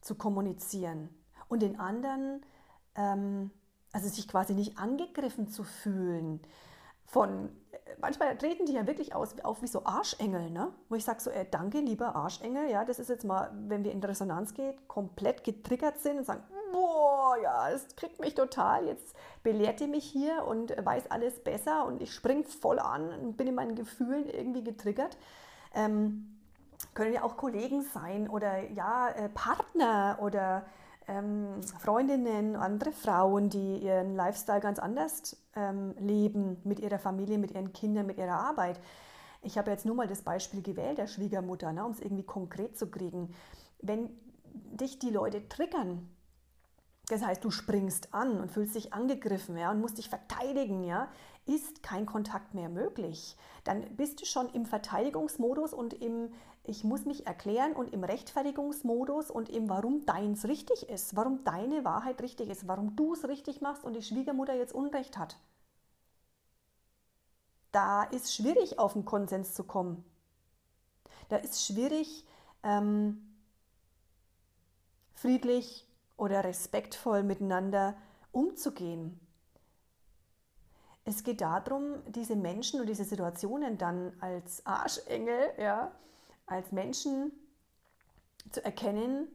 zu 0.00 0.14
kommunizieren 0.14 1.10
und 1.48 1.60
den 1.60 1.78
anderen, 1.78 2.44
ähm, 2.94 3.50
also 3.92 4.08
sich 4.08 4.26
quasi 4.26 4.54
nicht 4.54 4.78
angegriffen 4.78 5.48
zu 5.48 5.64
fühlen 5.64 6.40
von, 7.14 7.48
manchmal 8.00 8.36
treten 8.36 8.66
die 8.66 8.72
ja 8.72 8.88
wirklich 8.88 9.14
aus, 9.14 9.38
auf 9.44 9.62
wie 9.62 9.68
so 9.68 9.84
Arschengel, 9.84 10.50
ne? 10.50 10.72
wo 10.88 10.96
ich 10.96 11.04
sage 11.04 11.20
so, 11.20 11.30
äh, 11.30 11.46
danke 11.48 11.78
lieber 11.78 12.16
Arschengel, 12.16 12.68
ja, 12.68 12.84
das 12.84 12.98
ist 12.98 13.08
jetzt 13.08 13.24
mal, 13.24 13.52
wenn 13.68 13.84
wir 13.84 13.92
in 13.92 14.02
Resonanz 14.02 14.52
gehen, 14.52 14.74
komplett 14.88 15.44
getriggert 15.44 16.00
sind 16.00 16.18
und 16.18 16.26
sagen, 16.26 16.42
boah, 16.72 17.36
ja, 17.40 17.70
es 17.70 17.94
kriegt 17.94 18.18
mich 18.18 18.34
total, 18.34 18.86
jetzt 18.86 19.14
belehrt 19.44 19.80
ihr 19.80 19.86
mich 19.86 20.04
hier 20.04 20.44
und 20.44 20.74
weiß 20.84 21.12
alles 21.12 21.38
besser 21.38 21.86
und 21.86 22.02
ich 22.02 22.12
springe 22.12 22.42
voll 22.42 22.80
an 22.80 23.08
und 23.10 23.36
bin 23.36 23.46
in 23.46 23.54
meinen 23.54 23.76
Gefühlen 23.76 24.28
irgendwie 24.28 24.64
getriggert. 24.64 25.16
Ähm, 25.72 26.40
können 26.94 27.12
ja 27.12 27.22
auch 27.22 27.36
Kollegen 27.36 27.82
sein 27.82 28.28
oder 28.28 28.58
ja, 28.72 29.08
äh, 29.10 29.28
Partner 29.28 30.18
oder 30.20 30.66
ähm, 31.08 31.62
Freundinnen, 31.62 32.56
andere 32.56 32.92
Frauen, 32.92 33.50
die 33.50 33.78
ihren 33.78 34.14
Lifestyle 34.16 34.60
ganz 34.60 34.78
anders 34.78 35.36
ähm, 35.54 35.94
leben 35.98 36.56
mit 36.64 36.80
ihrer 36.80 36.98
Familie, 36.98 37.38
mit 37.38 37.52
ihren 37.52 37.72
Kindern, 37.72 38.06
mit 38.06 38.18
ihrer 38.18 38.38
Arbeit. 38.38 38.80
Ich 39.42 39.58
habe 39.58 39.70
jetzt 39.70 39.84
nur 39.84 39.94
mal 39.94 40.08
das 40.08 40.22
Beispiel 40.22 40.62
gewählt 40.62 40.98
der 40.98 41.06
Schwiegermutter, 41.06 41.72
ne, 41.72 41.84
um 41.84 41.92
es 41.92 42.00
irgendwie 42.00 42.24
konkret 42.24 42.78
zu 42.78 42.90
kriegen. 42.90 43.34
Wenn 43.80 44.10
dich 44.52 44.98
die 44.98 45.10
Leute 45.10 45.48
triggern, 45.48 46.08
das 47.08 47.22
heißt, 47.22 47.44
du 47.44 47.50
springst 47.50 48.14
an 48.14 48.40
und 48.40 48.50
fühlst 48.50 48.74
dich 48.74 48.94
angegriffen 48.94 49.58
ja, 49.58 49.70
und 49.70 49.80
musst 49.80 49.98
dich 49.98 50.08
verteidigen, 50.08 50.84
ja, 50.84 51.08
ist 51.44 51.82
kein 51.82 52.06
Kontakt 52.06 52.54
mehr 52.54 52.70
möglich. 52.70 53.36
Dann 53.64 53.84
bist 53.96 54.22
du 54.22 54.24
schon 54.24 54.48
im 54.50 54.64
Verteidigungsmodus 54.64 55.74
und 55.74 55.92
im 55.92 56.32
Ich 56.66 56.82
muss 56.82 57.04
mich 57.04 57.26
erklären 57.26 57.74
und 57.74 57.92
im 57.92 58.04
Rechtfertigungsmodus 58.04 59.30
und 59.30 59.50
im 59.50 59.68
Warum 59.68 60.06
deins 60.06 60.46
richtig 60.46 60.88
ist, 60.88 61.14
warum 61.14 61.44
deine 61.44 61.84
Wahrheit 61.84 62.22
richtig 62.22 62.48
ist, 62.48 62.66
warum 62.66 62.96
du 62.96 63.12
es 63.12 63.28
richtig 63.28 63.60
machst 63.60 63.84
und 63.84 63.92
die 63.92 64.02
Schwiegermutter 64.02 64.54
jetzt 64.54 64.74
Unrecht 64.74 65.18
hat. 65.18 65.36
Da 67.70 68.04
ist 68.04 68.34
schwierig, 68.34 68.78
auf 68.78 68.94
einen 68.94 69.04
Konsens 69.04 69.52
zu 69.52 69.64
kommen. 69.64 70.04
Da 71.28 71.36
ist 71.36 71.66
schwierig, 71.66 72.24
ähm, 72.62 73.34
friedlich 75.12 75.86
oder 76.16 76.44
respektvoll 76.44 77.24
miteinander 77.24 77.94
umzugehen. 78.32 79.20
Es 81.04 81.24
geht 81.24 81.42
darum, 81.42 82.02
diese 82.06 82.36
Menschen 82.36 82.80
und 82.80 82.86
diese 82.86 83.04
Situationen 83.04 83.76
dann 83.76 84.14
als 84.20 84.64
Arschengel, 84.64 85.52
ja, 85.58 85.92
als 86.46 86.72
Menschen 86.72 87.32
zu 88.50 88.64
erkennen, 88.64 89.28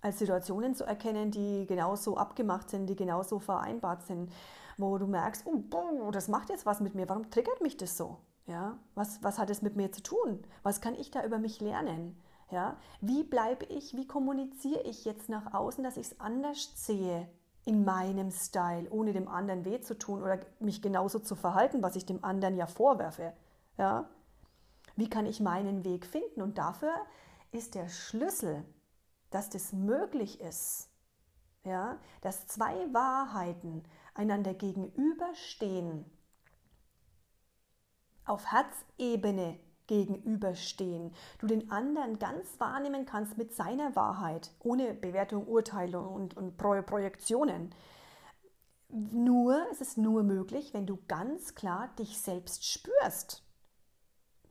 als 0.00 0.18
Situationen 0.18 0.74
zu 0.74 0.84
erkennen, 0.84 1.30
die 1.30 1.66
genauso 1.66 2.16
abgemacht 2.16 2.70
sind, 2.70 2.86
die 2.86 2.96
genauso 2.96 3.38
vereinbart 3.38 4.06
sind, 4.06 4.32
wo 4.78 4.96
du 4.98 5.06
merkst, 5.06 5.46
oh, 5.46 6.10
das 6.10 6.28
macht 6.28 6.48
jetzt 6.48 6.66
was 6.66 6.80
mit 6.80 6.94
mir, 6.94 7.08
warum 7.08 7.30
triggert 7.30 7.60
mich 7.60 7.76
das 7.76 7.96
so? 7.96 8.18
Ja, 8.46 8.78
was, 8.94 9.22
was 9.22 9.38
hat 9.38 9.50
es 9.50 9.62
mit 9.62 9.76
mir 9.76 9.92
zu 9.92 10.02
tun? 10.02 10.42
Was 10.62 10.80
kann 10.80 10.94
ich 10.94 11.10
da 11.10 11.24
über 11.24 11.38
mich 11.38 11.60
lernen? 11.60 12.20
Ja, 12.50 12.76
wie 13.00 13.22
bleibe 13.22 13.64
ich, 13.66 13.94
wie 13.94 14.08
kommuniziere 14.08 14.82
ich 14.82 15.04
jetzt 15.04 15.28
nach 15.28 15.54
außen, 15.54 15.84
dass 15.84 15.96
ich 15.96 16.06
es 16.06 16.20
anders 16.20 16.72
sehe 16.74 17.28
in 17.64 17.84
meinem 17.84 18.30
Style, 18.32 18.88
ohne 18.90 19.12
dem 19.12 19.28
anderen 19.28 19.64
weh 19.64 19.80
zu 19.80 19.96
tun 19.96 20.22
oder 20.22 20.40
mich 20.58 20.82
genauso 20.82 21.20
zu 21.20 21.36
verhalten, 21.36 21.82
was 21.82 21.94
ich 21.94 22.06
dem 22.06 22.24
anderen 22.24 22.56
ja 22.56 22.66
vorwerfe. 22.66 23.34
Ja? 23.78 24.08
Wie 25.00 25.08
kann 25.08 25.24
ich 25.24 25.40
meinen 25.40 25.82
Weg 25.82 26.04
finden? 26.04 26.42
Und 26.42 26.58
dafür 26.58 26.92
ist 27.52 27.74
der 27.74 27.88
Schlüssel, 27.88 28.62
dass 29.30 29.48
das 29.48 29.72
möglich 29.72 30.42
ist, 30.42 30.90
ja, 31.64 31.98
dass 32.20 32.46
zwei 32.46 32.74
Wahrheiten 32.92 33.82
einander 34.12 34.52
gegenüberstehen, 34.52 36.04
auf 38.26 38.44
Herzebene 38.52 39.58
gegenüberstehen. 39.86 41.14
Du 41.38 41.46
den 41.46 41.70
anderen 41.70 42.18
ganz 42.18 42.60
wahrnehmen 42.60 43.06
kannst 43.06 43.38
mit 43.38 43.54
seiner 43.54 43.96
Wahrheit, 43.96 44.52
ohne 44.58 44.92
Bewertung, 44.92 45.46
Urteilung 45.46 46.12
und, 46.12 46.36
und 46.36 46.58
Pro 46.58 46.82
Projektionen. 46.82 47.74
Nur, 48.90 49.66
es 49.70 49.80
ist 49.80 49.96
nur 49.96 50.24
möglich, 50.24 50.74
wenn 50.74 50.84
du 50.84 50.98
ganz 51.08 51.54
klar 51.54 51.88
dich 51.98 52.20
selbst 52.20 52.66
spürst. 52.70 53.42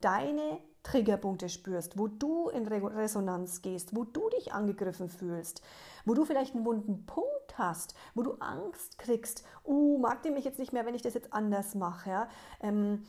Deine 0.01 0.59
Triggerpunkte 0.83 1.49
spürst, 1.49 1.97
wo 1.97 2.07
du 2.07 2.49
in 2.49 2.65
Resonanz 2.67 3.61
gehst, 3.61 3.95
wo 3.95 4.05
du 4.05 4.29
dich 4.29 4.53
angegriffen 4.53 5.09
fühlst, 5.09 5.61
wo 6.05 6.13
du 6.13 6.25
vielleicht 6.25 6.55
einen 6.55 6.65
wunden 6.65 7.05
Punkt 7.05 7.57
hast, 7.57 7.93
wo 8.15 8.23
du 8.23 8.33
Angst 8.39 8.97
kriegst, 8.97 9.43
oh, 9.63 9.97
mag 9.97 10.23
die 10.23 10.31
mich 10.31 10.45
jetzt 10.45 10.59
nicht 10.59 10.73
mehr, 10.73 10.85
wenn 10.85 10.95
ich 10.95 11.01
das 11.01 11.13
jetzt 11.13 11.33
anders 11.33 11.75
mache, 11.75 12.09
ja? 12.09 12.29
Ähm, 12.61 13.03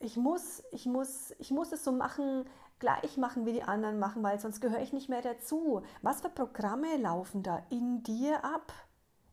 ich 0.00 0.16
muss, 0.16 0.62
ich 0.70 0.86
muss, 0.86 1.34
ich 1.38 1.50
muss 1.50 1.72
es 1.72 1.84
so 1.84 1.92
machen, 1.92 2.44
gleich 2.78 3.16
machen, 3.16 3.46
wie 3.46 3.52
die 3.52 3.64
anderen 3.64 3.98
machen, 3.98 4.22
weil 4.22 4.38
sonst 4.38 4.60
gehöre 4.60 4.80
ich 4.80 4.92
nicht 4.92 5.08
mehr 5.08 5.22
dazu. 5.22 5.82
Was 6.02 6.20
für 6.20 6.30
Programme 6.30 6.96
laufen 6.96 7.42
da 7.42 7.62
in 7.70 8.02
dir 8.02 8.44
ab? 8.44 8.72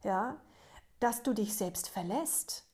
Ja, 0.04 0.38
dass 1.00 1.24
du 1.24 1.34
dich 1.34 1.56
selbst 1.56 1.90
verlässt. 1.90 2.66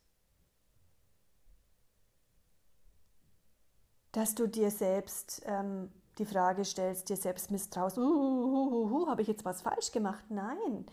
Dass 4.11 4.35
du 4.35 4.47
dir 4.47 4.71
selbst 4.71 5.41
ähm, 5.45 5.89
die 6.17 6.25
Frage 6.25 6.65
stellst, 6.65 7.09
dir 7.09 7.17
selbst 7.17 7.51
misstraust, 7.51 7.97
uh, 7.97 8.01
uh, 8.01 8.91
uh, 8.91 9.07
habe 9.07 9.21
ich 9.21 9.27
jetzt 9.27 9.45
was 9.45 9.61
falsch 9.61 9.91
gemacht? 9.91 10.25
Nein. 10.29 10.85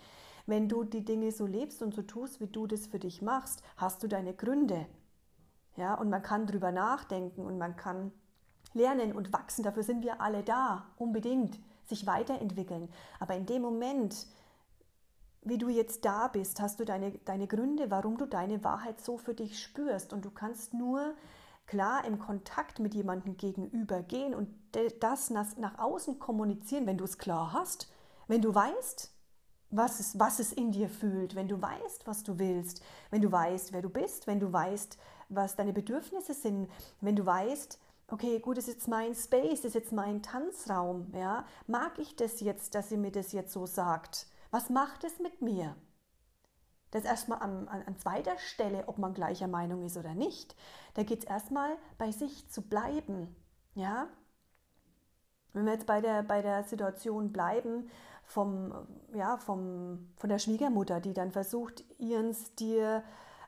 Wenn 0.47 0.69
du 0.69 0.85
die 0.85 1.05
Dinge 1.05 1.33
so 1.33 1.45
lebst 1.45 1.83
und 1.83 1.95
so 1.95 2.03
tust, 2.03 2.41
wie 2.41 2.47
du 2.47 2.67
das 2.67 2.87
für 2.87 2.99
dich 2.99 3.21
machst, 3.21 3.63
hast 3.77 4.03
du 4.03 4.09
deine 4.09 4.33
Gründe. 4.33 4.87
Ja, 5.77 5.95
und 5.95 6.09
man 6.09 6.23
kann 6.23 6.47
drüber 6.47 6.73
nachdenken 6.73 7.45
und 7.45 7.59
man 7.59 7.77
kann 7.77 8.13
lernen 8.73 9.13
und 9.13 9.33
wachsen. 9.33 9.63
Dafür 9.63 9.83
sind 9.83 10.03
wir 10.03 10.21
alle 10.21 10.43
da, 10.43 10.87
unbedingt, 10.97 11.59
sich 11.85 12.07
weiterentwickeln. 12.07 12.89
Aber 13.21 13.35
in 13.35 13.47
dem 13.47 13.63
Moment, 13.63 14.27
wie 15.43 15.59
du 15.59 15.69
jetzt 15.69 16.05
da 16.05 16.29
bist, 16.29 16.61
hast 16.61 16.81
du 16.81 16.85
deine, 16.85 17.13
deine 17.25 17.47
Gründe, 17.47 17.91
warum 17.91 18.17
du 18.17 18.27
deine 18.27 18.65
Wahrheit 18.65 19.01
so 19.01 19.19
für 19.19 19.35
dich 19.35 19.61
spürst. 19.63 20.13
Und 20.13 20.25
du 20.25 20.31
kannst 20.31 20.75
nur 20.75 21.15
klar 21.69 22.05
im 22.05 22.19
Kontakt 22.19 22.81
mit 22.81 22.95
jemandem 22.95 23.37
gegenüber 23.37 24.03
gehen 24.03 24.35
und 24.35 24.49
das 25.01 25.31
nach 25.31 25.79
außen 25.79 26.19
kommunizieren, 26.19 26.87
wenn 26.87 26.99
du 26.99 27.05
es 27.05 27.19
klar 27.19 27.53
hast, 27.53 27.89
wenn 28.27 28.43
du 28.43 28.53
weißt, 28.55 29.13
was 29.71 30.01
es, 30.01 30.19
was 30.19 30.39
es 30.39 30.53
in 30.53 30.73
dir 30.73 30.89
fühlt, 30.89 31.35
wenn 31.35 31.47
du 31.47 31.61
weißt, 31.61 32.07
was 32.07 32.23
du 32.23 32.39
willst, 32.39 32.83
wenn 33.11 33.21
du 33.21 33.31
weißt, 33.31 33.73
wer 33.73 33.83
du 33.83 33.91
bist, 33.91 34.27
wenn 34.27 34.41
du 34.41 34.53
weißt, 34.53 34.99
was 35.29 35.57
deine 35.57 35.75
Bedürfnisse 35.75 36.35
sind, 36.35 36.71
wenn 37.01 37.17
du 37.17 37.25
weißt, 37.25 37.79
okay, 38.11 38.41
gut, 38.41 38.57
das 38.57 38.67
ist 38.67 38.75
jetzt 38.75 38.89
mein 38.89 39.15
Space, 39.15 39.61
das 39.61 39.67
ist 39.67 39.75
jetzt 39.75 39.93
mein 39.93 40.23
Tanzraum, 40.23 41.13
ja, 41.15 41.45
mag 41.67 41.99
ich 41.99 42.17
das 42.17 42.41
jetzt, 42.41 42.75
dass 42.75 42.89
sie 42.89 42.97
mir 42.97 43.13
das 43.13 43.33
jetzt 43.33 43.53
so 43.53 43.67
sagt? 43.67 44.27
Was 44.51 44.71
macht 44.71 45.05
es 45.05 45.19
mit 45.19 45.43
mir? 45.43 45.77
Das 46.91 47.03
ist 47.05 47.09
erstmal 47.09 47.41
an, 47.41 47.69
an, 47.69 47.83
an 47.87 47.99
zweiter 47.99 48.39
Stelle, 48.39 48.85
ob 48.87 48.99
man 48.99 49.15
gleicher 49.15 49.49
Meinung 49.49 49.85
ist 49.85 49.97
oder 49.97 50.15
nicht. 50.15 50.57
Da 50.95 51.03
geht 51.03 51.21
es 51.21 51.25
erstmal 51.25 51.77
bei 51.99 52.11
sich 52.13 52.49
zu 52.49 52.63
bleiben, 52.63 53.35
ja. 53.75 54.09
Wenn 55.53 55.65
wir 55.67 55.73
jetzt 55.73 55.87
bei 55.87 56.01
der, 56.01 56.23
bei 56.23 56.43
der 56.43 56.65
Situation 56.65 57.33
bleiben, 57.33 57.91
vom, 58.25 58.73
ja, 59.15 59.39
vom, 59.39 60.11
von 60.17 60.29
der 60.29 60.39
Schwiegermutter, 60.39 61.01
die 61.01 61.15
dann 61.15 61.33
versucht, 61.33 61.85
ihrens 61.99 62.55
dir 62.55 63.03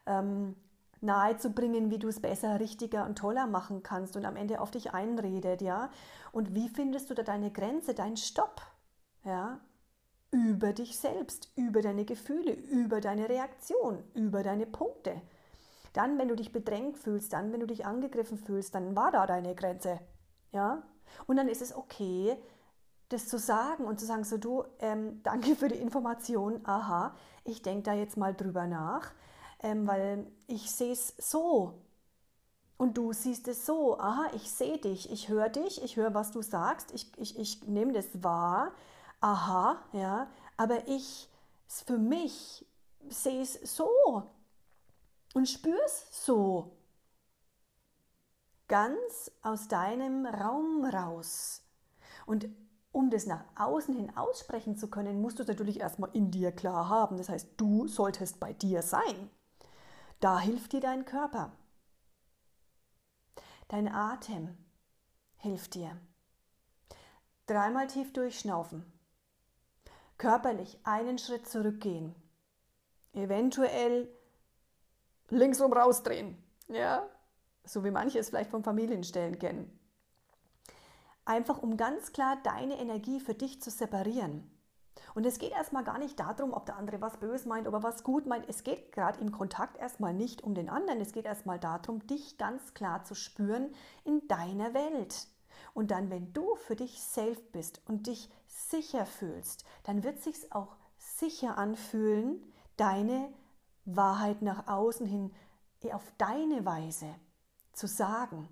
ähm, 0.07 0.57
nahezubringen, 1.03 1.91
wie 1.91 1.99
du 1.99 2.09
es 2.09 2.21
besser, 2.21 2.61
richtiger 2.61 3.05
und 3.05 3.17
toller 3.17 3.47
machen 3.47 3.83
kannst 3.83 4.17
und 4.17 4.25
am 4.25 4.37
Ende 4.37 4.61
auf 4.61 4.71
dich 4.71 4.93
einredet, 4.93 5.63
ja. 5.63 5.91
Und 6.33 6.55
wie 6.55 6.69
findest 6.69 7.11
du 7.11 7.15
da 7.15 7.23
deine 7.23 7.51
Grenze, 7.51 7.95
deinen 7.95 8.17
Stopp, 8.17 8.63
ja? 9.25 9.61
Über 10.31 10.73
dich 10.73 10.97
selbst, 10.99 11.51
über 11.57 11.83
deine 11.83 12.05
Gefühle, 12.05 12.53
über 12.53 13.01
deine 13.01 13.29
Reaktion, 13.29 14.03
über 14.15 14.43
deine 14.43 14.67
Punkte. 14.67 15.21
Dann, 15.93 16.19
wenn 16.19 16.29
du 16.29 16.37
dich 16.37 16.53
bedrängt 16.53 16.99
fühlst, 16.99 17.33
dann, 17.33 17.53
wenn 17.53 17.61
du 17.61 17.67
dich 17.67 17.85
angegriffen 17.85 18.39
fühlst, 18.39 18.75
dann 18.75 18.95
war 18.95 19.11
da 19.11 19.27
deine 19.27 19.55
Grenze, 19.55 19.99
ja. 20.53 20.83
Und 21.27 21.37
dann 21.37 21.49
ist 21.49 21.63
es 21.63 21.75
okay, 21.75 22.37
das 23.09 23.27
zu 23.27 23.39
sagen 23.39 23.85
und 23.85 23.99
zu 23.99 24.07
sagen, 24.07 24.25
so 24.25 24.39
du, 24.39 24.65
ähm, 24.79 25.21
danke 25.23 25.57
für 25.57 25.69
die 25.69 25.77
Information, 25.77 26.61
aha, 26.65 27.15
ich 27.45 27.63
denke 27.63 27.83
da 27.83 27.95
jetzt 27.95 28.17
mal 28.17 28.35
drüber 28.35 28.67
nach, 28.67 29.13
ähm, 29.63 29.87
weil 29.87 30.27
ich 30.47 30.71
sehe 30.71 30.93
es 30.93 31.15
so 31.19 31.75
und 32.77 32.97
du 32.97 33.13
siehst 33.13 33.47
es 33.49 33.67
so, 33.67 33.99
aha, 33.99 34.31
ich 34.35 34.51
sehe 34.51 34.79
dich, 34.79 35.13
ich 35.13 35.29
höre 35.29 35.49
dich, 35.49 35.83
ich 35.83 35.97
höre, 35.97 36.15
was 36.15 36.31
du 36.31 36.41
sagst, 36.41 36.93
ich, 36.95 37.13
ich, 37.19 37.39
ich 37.39 37.67
nehme 37.67 37.93
das 37.93 38.23
wahr, 38.23 38.73
aha, 39.21 39.83
ja, 39.93 40.31
aber 40.57 40.89
ich, 40.89 41.29
für 41.67 41.99
mich, 41.99 42.67
sehe 43.09 43.43
es 43.43 43.55
so 43.77 44.31
und 45.35 45.49
spüre 45.49 45.81
es 45.85 46.25
so. 46.25 46.77
Ganz 48.69 49.33
aus 49.43 49.69
deinem 49.69 50.27
Raum 50.27 50.85
raus. 50.85 51.63
Und 52.27 52.49
um 52.93 53.11
das 53.11 53.27
nach 53.27 53.45
außen 53.57 53.95
hin 53.95 54.17
aussprechen 54.17 54.77
zu 54.77 54.89
können, 54.89 55.21
musst 55.21 55.39
du 55.39 55.43
es 55.43 55.49
natürlich 55.49 55.81
erstmal 55.81 56.11
in 56.13 56.31
dir 56.31 56.53
klar 56.53 56.89
haben. 56.89 57.17
Das 57.17 57.29
heißt, 57.29 57.49
du 57.57 57.87
solltest 57.87 58.41
bei 58.41 58.53
dir 58.53 58.83
sein. 58.83 59.31
Da 60.21 60.39
hilft 60.39 60.73
dir 60.73 60.81
dein 60.81 61.05
Körper. 61.05 61.53
Dein 63.69 63.89
Atem 63.89 64.57
hilft 65.37 65.75
dir. 65.75 65.97
Dreimal 67.47 67.87
tief 67.87 68.13
durchschnaufen. 68.13 69.00
Körperlich 70.21 70.79
einen 70.85 71.19
Schritt 71.19 71.49
zurückgehen. 71.49 72.15
Eventuell 73.13 74.09
linksrum 75.29 75.73
rausdrehen. 75.73 76.37
Ja, 76.69 77.09
so 77.65 77.85
wie 77.85 77.91
manche 77.91 78.19
es 78.19 78.29
vielleicht 78.29 78.51
von 78.51 78.63
Familienstellen 78.63 79.39
kennen 79.39 79.81
einfach 81.31 81.63
um 81.63 81.77
ganz 81.77 82.13
klar 82.13 82.39
deine 82.43 82.79
Energie 82.79 83.21
für 83.21 83.35
dich 83.35 83.63
zu 83.63 83.71
separieren. 83.71 84.51
Und 85.15 85.25
es 85.25 85.39
geht 85.39 85.53
erstmal 85.53 85.85
gar 85.85 85.99
nicht 85.99 86.19
darum, 86.19 86.53
ob 86.53 86.67
der 86.67 86.77
andere 86.77 87.01
was 87.01 87.19
böse 87.19 87.49
meint, 87.49 87.69
ob 87.69 87.75
er 87.75 87.83
was 87.83 88.03
gut 88.03 88.27
meint. 88.27 88.49
Es 88.49 88.65
geht 88.65 88.93
gerade 88.93 89.21
im 89.21 89.31
Kontakt 89.33 89.79
erstmal 89.79 90.13
nicht 90.13 90.43
um 90.43 90.55
den 90.55 90.69
anderen. 90.69 91.01
Es 91.01 91.13
geht 91.13 91.25
erstmal 91.25 91.59
darum, 91.59 92.07
dich 92.07 92.37
ganz 92.37 92.75
klar 92.75 93.05
zu 93.05 93.15
spüren 93.15 93.73
in 94.05 94.27
deiner 94.29 94.75
Welt. 94.75 95.29
Und 95.73 95.93
dann, 95.93 96.11
wenn 96.11 96.33
du 96.33 96.57
für 96.57 96.77
dich 96.77 97.01
safe 97.01 97.41
bist 97.53 97.81
und 97.87 98.09
dich 98.09 98.29
sicher 98.69 99.07
fühlst, 99.07 99.65
dann 99.85 100.03
wird 100.03 100.21
sich's 100.21 100.51
auch 100.53 100.77
sicher 100.99 101.57
anfühlen, 101.57 102.43
deine 102.77 103.33
Wahrheit 103.85 104.43
nach 104.43 104.67
außen 104.67 105.07
hin 105.07 105.33
auf 105.93 106.13
deine 106.19 106.67
Weise 106.67 107.07
zu 107.73 107.87
sagen 107.87 108.49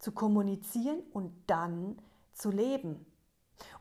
zu 0.00 0.12
kommunizieren 0.12 1.00
und 1.12 1.32
dann 1.46 2.00
zu 2.32 2.50
leben. 2.50 3.06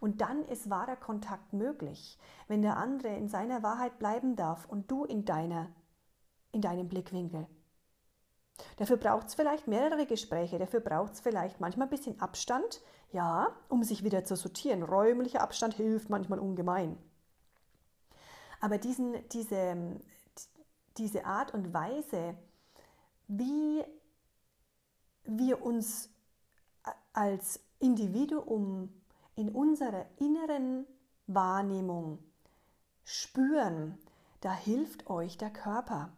Und 0.02 0.22
dann 0.22 0.46
ist 0.46 0.70
wahrer 0.70 0.98
Kontakt 0.98 1.54
möglich, 1.54 2.18
wenn 2.48 2.62
der 2.62 2.78
andere 2.78 3.16
in 3.16 3.30
seiner 3.30 3.64
Wahrheit 3.64 3.98
bleiben 3.98 4.36
darf 4.36 4.66
und 4.66 4.92
du 4.92 5.06
in, 5.06 5.24
deiner, 5.24 5.70
in 6.52 6.62
deinem 6.62 6.90
Blickwinkel. 6.90 7.48
Dafür 8.78 8.98
braucht 8.98 9.28
es 9.28 9.36
vielleicht 9.36 9.68
mehrere 9.68 10.06
Gespräche, 10.06 10.58
dafür 10.58 10.80
braucht 10.80 11.14
es 11.14 11.20
vielleicht 11.20 11.60
manchmal 11.60 11.88
ein 11.88 11.92
bisschen 11.92 12.20
Abstand, 12.20 12.82
ja, 13.12 13.48
um 13.68 13.84
sich 13.84 14.04
wieder 14.04 14.24
zu 14.24 14.36
sortieren. 14.36 14.84
Räumlicher 14.84 15.42
Abstand 15.42 15.74
hilft 15.74 16.10
manchmal 16.10 16.40
ungemein. 16.40 16.98
Aber 18.62 18.78
diesen, 18.78 19.16
diese, 19.30 20.00
diese 20.98 21.26
Art 21.26 21.54
und 21.54 21.74
Weise, 21.74 22.38
wie 23.28 23.84
wir 25.24 25.62
uns 25.62 26.10
als 27.14 27.60
Individuum 27.80 28.90
in 29.36 29.50
unserer 29.50 30.06
inneren 30.18 30.86
Wahrnehmung 31.28 32.20
spüren, 33.04 33.98
da 34.42 34.54
hilft 34.54 35.10
euch 35.10 35.38
der 35.38 35.52
Körper. 35.52 36.12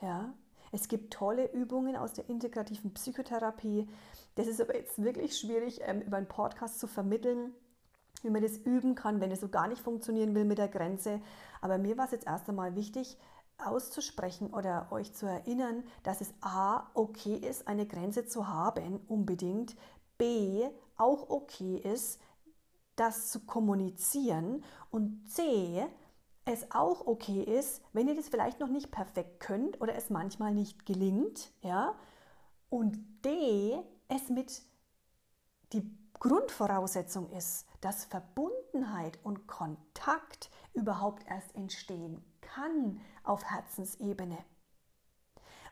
Ja? 0.00 0.34
Es 0.72 0.88
gibt 0.88 1.12
tolle 1.12 1.50
Übungen 1.52 1.96
aus 1.96 2.12
der 2.12 2.28
integrativen 2.28 2.92
Psychotherapie. 2.94 3.88
Das 4.34 4.46
ist 4.46 4.60
aber 4.60 4.76
jetzt 4.76 5.02
wirklich 5.02 5.38
schwierig, 5.38 5.80
ähm, 5.82 6.00
über 6.00 6.16
einen 6.16 6.28
Podcast 6.28 6.78
zu 6.78 6.86
vermitteln, 6.86 7.52
wie 8.22 8.30
man 8.30 8.42
das 8.42 8.58
üben 8.58 8.94
kann, 8.94 9.20
wenn 9.20 9.30
es 9.30 9.40
so 9.40 9.48
gar 9.48 9.68
nicht 9.68 9.82
funktionieren 9.82 10.34
will 10.34 10.44
mit 10.44 10.58
der 10.58 10.68
Grenze. 10.68 11.20
Aber 11.60 11.78
mir 11.78 11.96
war 11.96 12.06
es 12.06 12.12
jetzt 12.12 12.26
erst 12.26 12.48
einmal 12.48 12.74
wichtig, 12.74 13.16
auszusprechen 13.58 14.52
oder 14.52 14.88
euch 14.90 15.12
zu 15.14 15.26
erinnern, 15.26 15.82
dass 16.02 16.20
es 16.20 16.32
A 16.40 16.86
okay 16.94 17.36
ist, 17.36 17.66
eine 17.66 17.86
Grenze 17.86 18.26
zu 18.26 18.48
haben, 18.48 19.00
unbedingt, 19.08 19.76
B 20.16 20.68
auch 20.96 21.30
okay 21.30 21.76
ist, 21.76 22.20
das 22.96 23.30
zu 23.30 23.40
kommunizieren 23.40 24.64
und 24.90 25.28
C 25.28 25.86
es 26.48 26.70
auch 26.70 27.06
okay 27.06 27.42
ist, 27.42 27.82
wenn 27.92 28.08
ihr 28.08 28.16
das 28.16 28.28
vielleicht 28.28 28.60
noch 28.60 28.68
nicht 28.68 28.90
perfekt 28.90 29.40
könnt 29.40 29.80
oder 29.80 29.94
es 29.94 30.10
manchmal 30.10 30.54
nicht 30.54 30.86
gelingt, 30.86 31.52
ja, 31.62 31.94
und 32.70 32.98
D 33.24 33.78
es 34.08 34.28
mit 34.28 34.62
die 35.72 35.90
Grundvoraussetzung 36.14 37.30
ist, 37.30 37.66
dass 37.80 38.04
Verbundenheit 38.04 39.18
und 39.22 39.46
Kontakt 39.46 40.50
überhaupt 40.72 41.24
erst 41.28 41.54
entstehen 41.54 42.24
kann 42.40 43.00
auf 43.22 43.44
Herzensebene. 43.44 44.38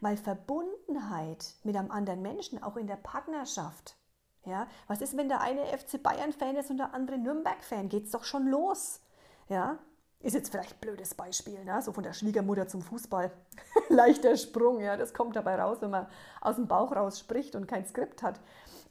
Weil 0.01 0.17
Verbundenheit 0.17 1.55
mit 1.65 1.77
einem 1.77 1.91
anderen 1.91 2.23
Menschen, 2.23 2.63
auch 2.63 2.77
in 2.77 2.87
der 2.87 2.97
Partnerschaft, 2.97 3.97
ja, 4.45 4.69
was 4.87 5.01
ist, 5.01 5.17
wenn 5.17 5.29
der 5.29 5.41
eine 5.41 5.67
FC 5.67 6.01
Bayern-Fan 6.01 6.57
ist 6.57 6.71
und 6.71 6.77
der 6.77 6.95
andere 6.95 7.19
Nürnberg-Fan? 7.19 7.89
Geht 7.89 8.05
es 8.05 8.11
doch 8.13 8.25
schon 8.25 8.47
los. 8.47 9.01
Ja, 9.49 9.79
ist 10.27 10.35
jetzt 10.35 10.51
vielleicht 10.51 10.75
ein 10.75 10.81
blödes 10.81 11.15
Beispiel, 11.15 11.65
ne? 11.65 11.81
so 11.83 11.93
von 11.93 12.03
der 12.03 12.13
Schwiegermutter 12.13 12.69
zum 12.69 12.83
Fußball. 12.83 13.31
Leichter 13.89 14.37
Sprung, 14.37 14.81
ja, 14.81 14.97
das 14.97 15.15
kommt 15.15 15.37
dabei 15.37 15.57
raus, 15.57 15.79
wenn 15.81 15.91
man 15.91 16.07
aus 16.41 16.57
dem 16.57 16.67
Bauch 16.67 16.95
raus 16.95 17.19
spricht 17.19 17.55
und 17.55 17.67
kein 17.67 17.87
Skript 17.87 18.23
hat. 18.23 18.41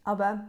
Aber 0.04 0.46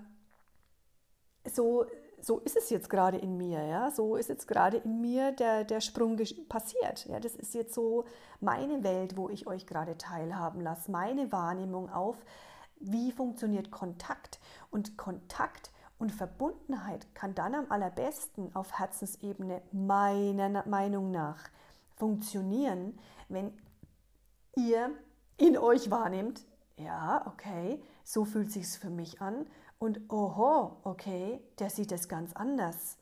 so 1.44 1.86
so 2.26 2.38
ist 2.40 2.56
es 2.56 2.70
jetzt 2.70 2.90
gerade 2.90 3.18
in 3.18 3.36
mir, 3.36 3.64
ja, 3.64 3.90
so 3.90 4.16
ist 4.16 4.28
jetzt 4.28 4.48
gerade 4.48 4.78
in 4.78 5.00
mir 5.00 5.32
der, 5.32 5.64
der 5.64 5.80
Sprung 5.80 6.18
passiert. 6.48 7.06
Ja, 7.06 7.20
das 7.20 7.36
ist 7.36 7.54
jetzt 7.54 7.74
so 7.74 8.04
meine 8.40 8.82
Welt, 8.82 9.16
wo 9.16 9.28
ich 9.28 9.46
euch 9.46 9.66
gerade 9.66 9.96
teilhaben 9.98 10.60
lasse, 10.60 10.90
meine 10.90 11.30
Wahrnehmung 11.30 11.90
auf, 11.90 12.16
wie 12.80 13.12
funktioniert 13.12 13.70
Kontakt. 13.70 14.40
Und 14.70 14.96
Kontakt 14.96 15.70
und 15.98 16.12
Verbundenheit 16.12 17.14
kann 17.14 17.34
dann 17.34 17.54
am 17.54 17.70
allerbesten 17.70 18.54
auf 18.54 18.78
Herzensebene 18.78 19.62
meiner 19.72 20.66
Meinung 20.66 21.10
nach 21.10 21.38
funktionieren, 21.96 22.98
wenn 23.28 23.52
ihr 24.56 24.90
in 25.38 25.56
euch 25.56 25.90
wahrnehmt, 25.90 26.44
ja, 26.76 27.26
okay, 27.26 27.82
so 28.04 28.24
fühlt 28.24 28.52
sich's 28.52 28.76
für 28.76 28.90
mich 28.90 29.20
an 29.20 29.46
und 29.78 30.10
oho, 30.10 30.76
okay, 30.84 31.40
der 31.58 31.70
sieht 31.70 31.92
es 31.92 32.08
ganz 32.08 32.34
anders. 32.34 32.98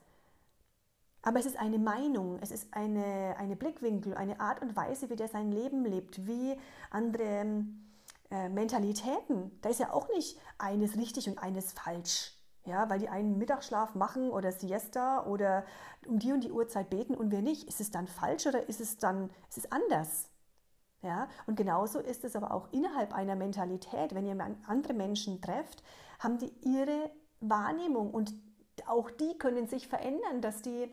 Aber 1.22 1.40
es 1.40 1.46
ist 1.46 1.58
eine 1.58 1.78
Meinung, 1.78 2.38
es 2.40 2.50
ist 2.50 2.68
eine, 2.72 3.34
eine 3.38 3.56
Blickwinkel, 3.56 4.14
eine 4.14 4.40
Art 4.40 4.60
und 4.60 4.76
Weise, 4.76 5.08
wie 5.08 5.16
der 5.16 5.28
sein 5.28 5.50
Leben 5.50 5.84
lebt, 5.84 6.26
wie 6.26 6.58
andere 6.90 7.64
äh, 8.30 8.48
Mentalitäten. 8.50 9.58
Da 9.62 9.70
ist 9.70 9.80
ja 9.80 9.92
auch 9.92 10.08
nicht 10.10 10.38
eines 10.58 10.96
richtig 10.96 11.28
und 11.28 11.38
eines 11.38 11.72
falsch. 11.72 12.33
Ja, 12.66 12.88
weil 12.88 12.98
die 12.98 13.10
einen 13.10 13.36
Mittagsschlaf 13.36 13.94
machen 13.94 14.30
oder 14.30 14.50
Siesta 14.50 15.26
oder 15.26 15.64
um 16.06 16.18
die 16.18 16.32
und 16.32 16.42
die 16.44 16.50
Uhrzeit 16.50 16.88
beten 16.88 17.14
und 17.14 17.30
wir 17.30 17.42
nicht. 17.42 17.68
Ist 17.68 17.80
es 17.80 17.90
dann 17.90 18.06
falsch 18.08 18.46
oder 18.46 18.68
ist 18.68 18.80
es 18.80 18.96
dann 18.96 19.30
ist 19.48 19.58
es 19.58 19.70
anders? 19.70 20.30
Ja, 21.02 21.28
und 21.46 21.56
genauso 21.56 21.98
ist 21.98 22.24
es 22.24 22.34
aber 22.34 22.54
auch 22.54 22.72
innerhalb 22.72 23.12
einer 23.12 23.36
Mentalität, 23.36 24.14
wenn 24.14 24.24
ihr 24.24 24.56
andere 24.66 24.94
Menschen 24.94 25.42
trefft, 25.42 25.82
haben 26.18 26.38
die 26.38 26.50
ihre 26.62 27.10
Wahrnehmung 27.40 28.10
und 28.10 28.32
auch 28.86 29.10
die 29.10 29.36
können 29.36 29.66
sich 29.66 29.86
verändern, 29.86 30.40
dass 30.40 30.62
die 30.62 30.88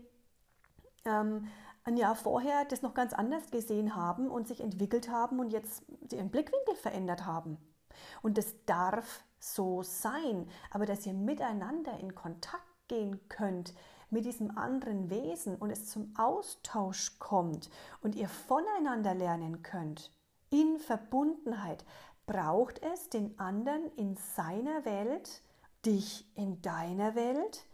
ähm, 1.06 1.48
ein 1.86 1.96
Jahr 1.96 2.16
vorher 2.16 2.66
das 2.66 2.82
noch 2.82 2.94
ganz 2.94 3.14
anders 3.14 3.50
gesehen 3.52 3.96
haben 3.96 4.30
und 4.30 4.50
sich 4.50 4.60
entwickelt 4.60 5.10
haben 5.10 5.40
und 5.40 5.52
jetzt 5.52 5.84
ihren 6.12 6.30
Blickwinkel 6.30 6.76
verändert 6.76 7.26
haben. 7.26 7.58
Und 8.22 8.38
das 8.38 8.54
darf 8.66 9.24
so 9.42 9.84
sein, 9.84 10.48
aber 10.70 10.86
dass 10.86 11.06
ihr 11.06 11.14
miteinander 11.14 12.00
in 12.00 12.16
Kontakt 12.16 12.64
gehen 12.88 13.20
könnt 13.28 13.74
mit 14.10 14.26
diesem 14.26 14.58
anderen 14.58 15.10
Wesen 15.10 15.56
und 15.56 15.72
es 15.72 15.90
zum 15.90 16.14
Austausch 16.18 17.18
kommt 17.20 17.70
und 18.02 18.16
ihr 18.16 18.30
voneinander 18.30 19.16
lernen 19.16 19.64
könnt, 19.64 20.12
in 20.50 20.78
Verbundenheit, 20.80 21.84
braucht 22.26 22.80
es 22.84 23.10
den 23.10 23.38
anderen 23.40 23.88
in 23.96 24.16
seiner 24.16 24.86
Welt, 24.86 25.42
dich 25.86 26.30
in 26.36 26.62
deiner 26.62 27.16
Welt, 27.16 27.66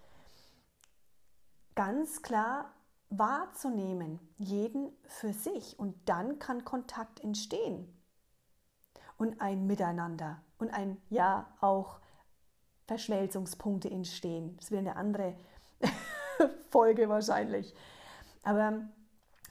ganz 1.76 2.22
klar 2.22 2.74
wahrzunehmen, 3.10 4.20
jeden 4.38 4.92
für 5.04 5.34
sich 5.34 5.78
und 5.78 5.96
dann 6.08 6.40
kann 6.40 6.66
Kontakt 6.66 7.20
entstehen 7.24 7.88
und 9.18 9.42
ein 9.42 9.68
Miteinander 9.68 10.42
und 10.58 10.70
ein 10.70 10.98
Ja 11.10 11.48
auch 11.62 12.00
Verschmelzungspunkte 12.86 13.89
entstehen. 13.89 14.56
Das 14.58 14.72
wäre 14.72 14.80
eine 14.80 14.96
andere 14.96 15.36
Folge 16.70 17.10
wahrscheinlich. 17.10 17.74
Aber 18.43 18.82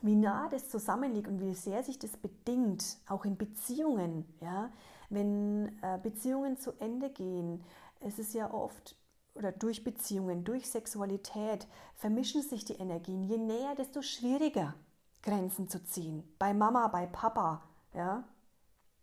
wie 0.02 0.14
nah 0.14 0.48
das 0.48 0.70
zusammenliegt 0.70 1.28
und 1.28 1.40
wie 1.40 1.54
sehr 1.54 1.82
sich 1.82 1.98
das 1.98 2.16
bedingt, 2.16 2.98
auch 3.08 3.24
in 3.24 3.36
Beziehungen, 3.36 4.24
ja, 4.40 4.70
wenn 5.10 5.78
äh, 5.82 5.98
Beziehungen 6.02 6.56
zu 6.56 6.72
Ende 6.78 7.10
gehen, 7.10 7.62
es 8.00 8.18
ist 8.18 8.34
ja 8.34 8.52
oft 8.52 8.96
oder 9.34 9.52
durch 9.52 9.84
Beziehungen, 9.84 10.44
durch 10.44 10.68
Sexualität 10.68 11.66
vermischen 11.94 12.42
sich 12.42 12.64
die 12.64 12.74
Energien. 12.74 13.22
Je 13.22 13.36
näher, 13.36 13.74
desto 13.74 14.00
schwieriger 14.02 14.74
Grenzen 15.22 15.68
zu 15.68 15.84
ziehen. 15.84 16.22
Bei 16.38 16.54
Mama, 16.54 16.88
bei 16.88 17.06
Papa, 17.06 17.62
ja. 17.94 18.24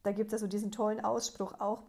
Da 0.01 0.11
gibt 0.11 0.29
es 0.29 0.33
also 0.33 0.47
diesen 0.47 0.71
tollen 0.71 1.03
Ausspruch 1.03 1.59
auch, 1.59 1.83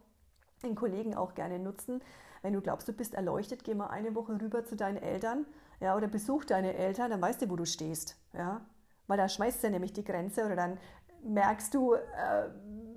den 0.63 0.75
Kollegen 0.75 1.15
auch 1.15 1.35
gerne 1.35 1.59
nutzen. 1.59 2.03
Wenn 2.43 2.53
du 2.53 2.61
glaubst, 2.61 2.89
du 2.89 2.93
bist 2.93 3.15
erleuchtet, 3.15 3.65
geh 3.65 3.75
mal 3.75 3.89
eine 3.89 4.15
Woche 4.15 4.41
rüber 4.41 4.65
zu 4.65 4.77
deinen 4.77 4.99
Eltern 4.99 5.47
ja, 5.81 5.97
oder 5.97 6.09
besuch 6.09 6.45
deine 6.45 6.75
Eltern, 6.75 7.11
dann 7.11 7.23
weißt 7.23 7.43
du, 7.43 7.51
wo 7.51 7.57
du 7.57 7.65
stehst. 7.65 8.17
Ja? 8.33 8.61
Weil 9.07 9.19
da 9.19 9.29
schmeißt 9.29 9.65
du 9.65 9.71
nämlich 9.71 9.93
die 9.93 10.05
Grenze 10.05 10.45
oder 10.45 10.57
dann 10.57 10.79
merkst 11.23 11.73
du, 11.75 11.95
äh, 11.95 12.01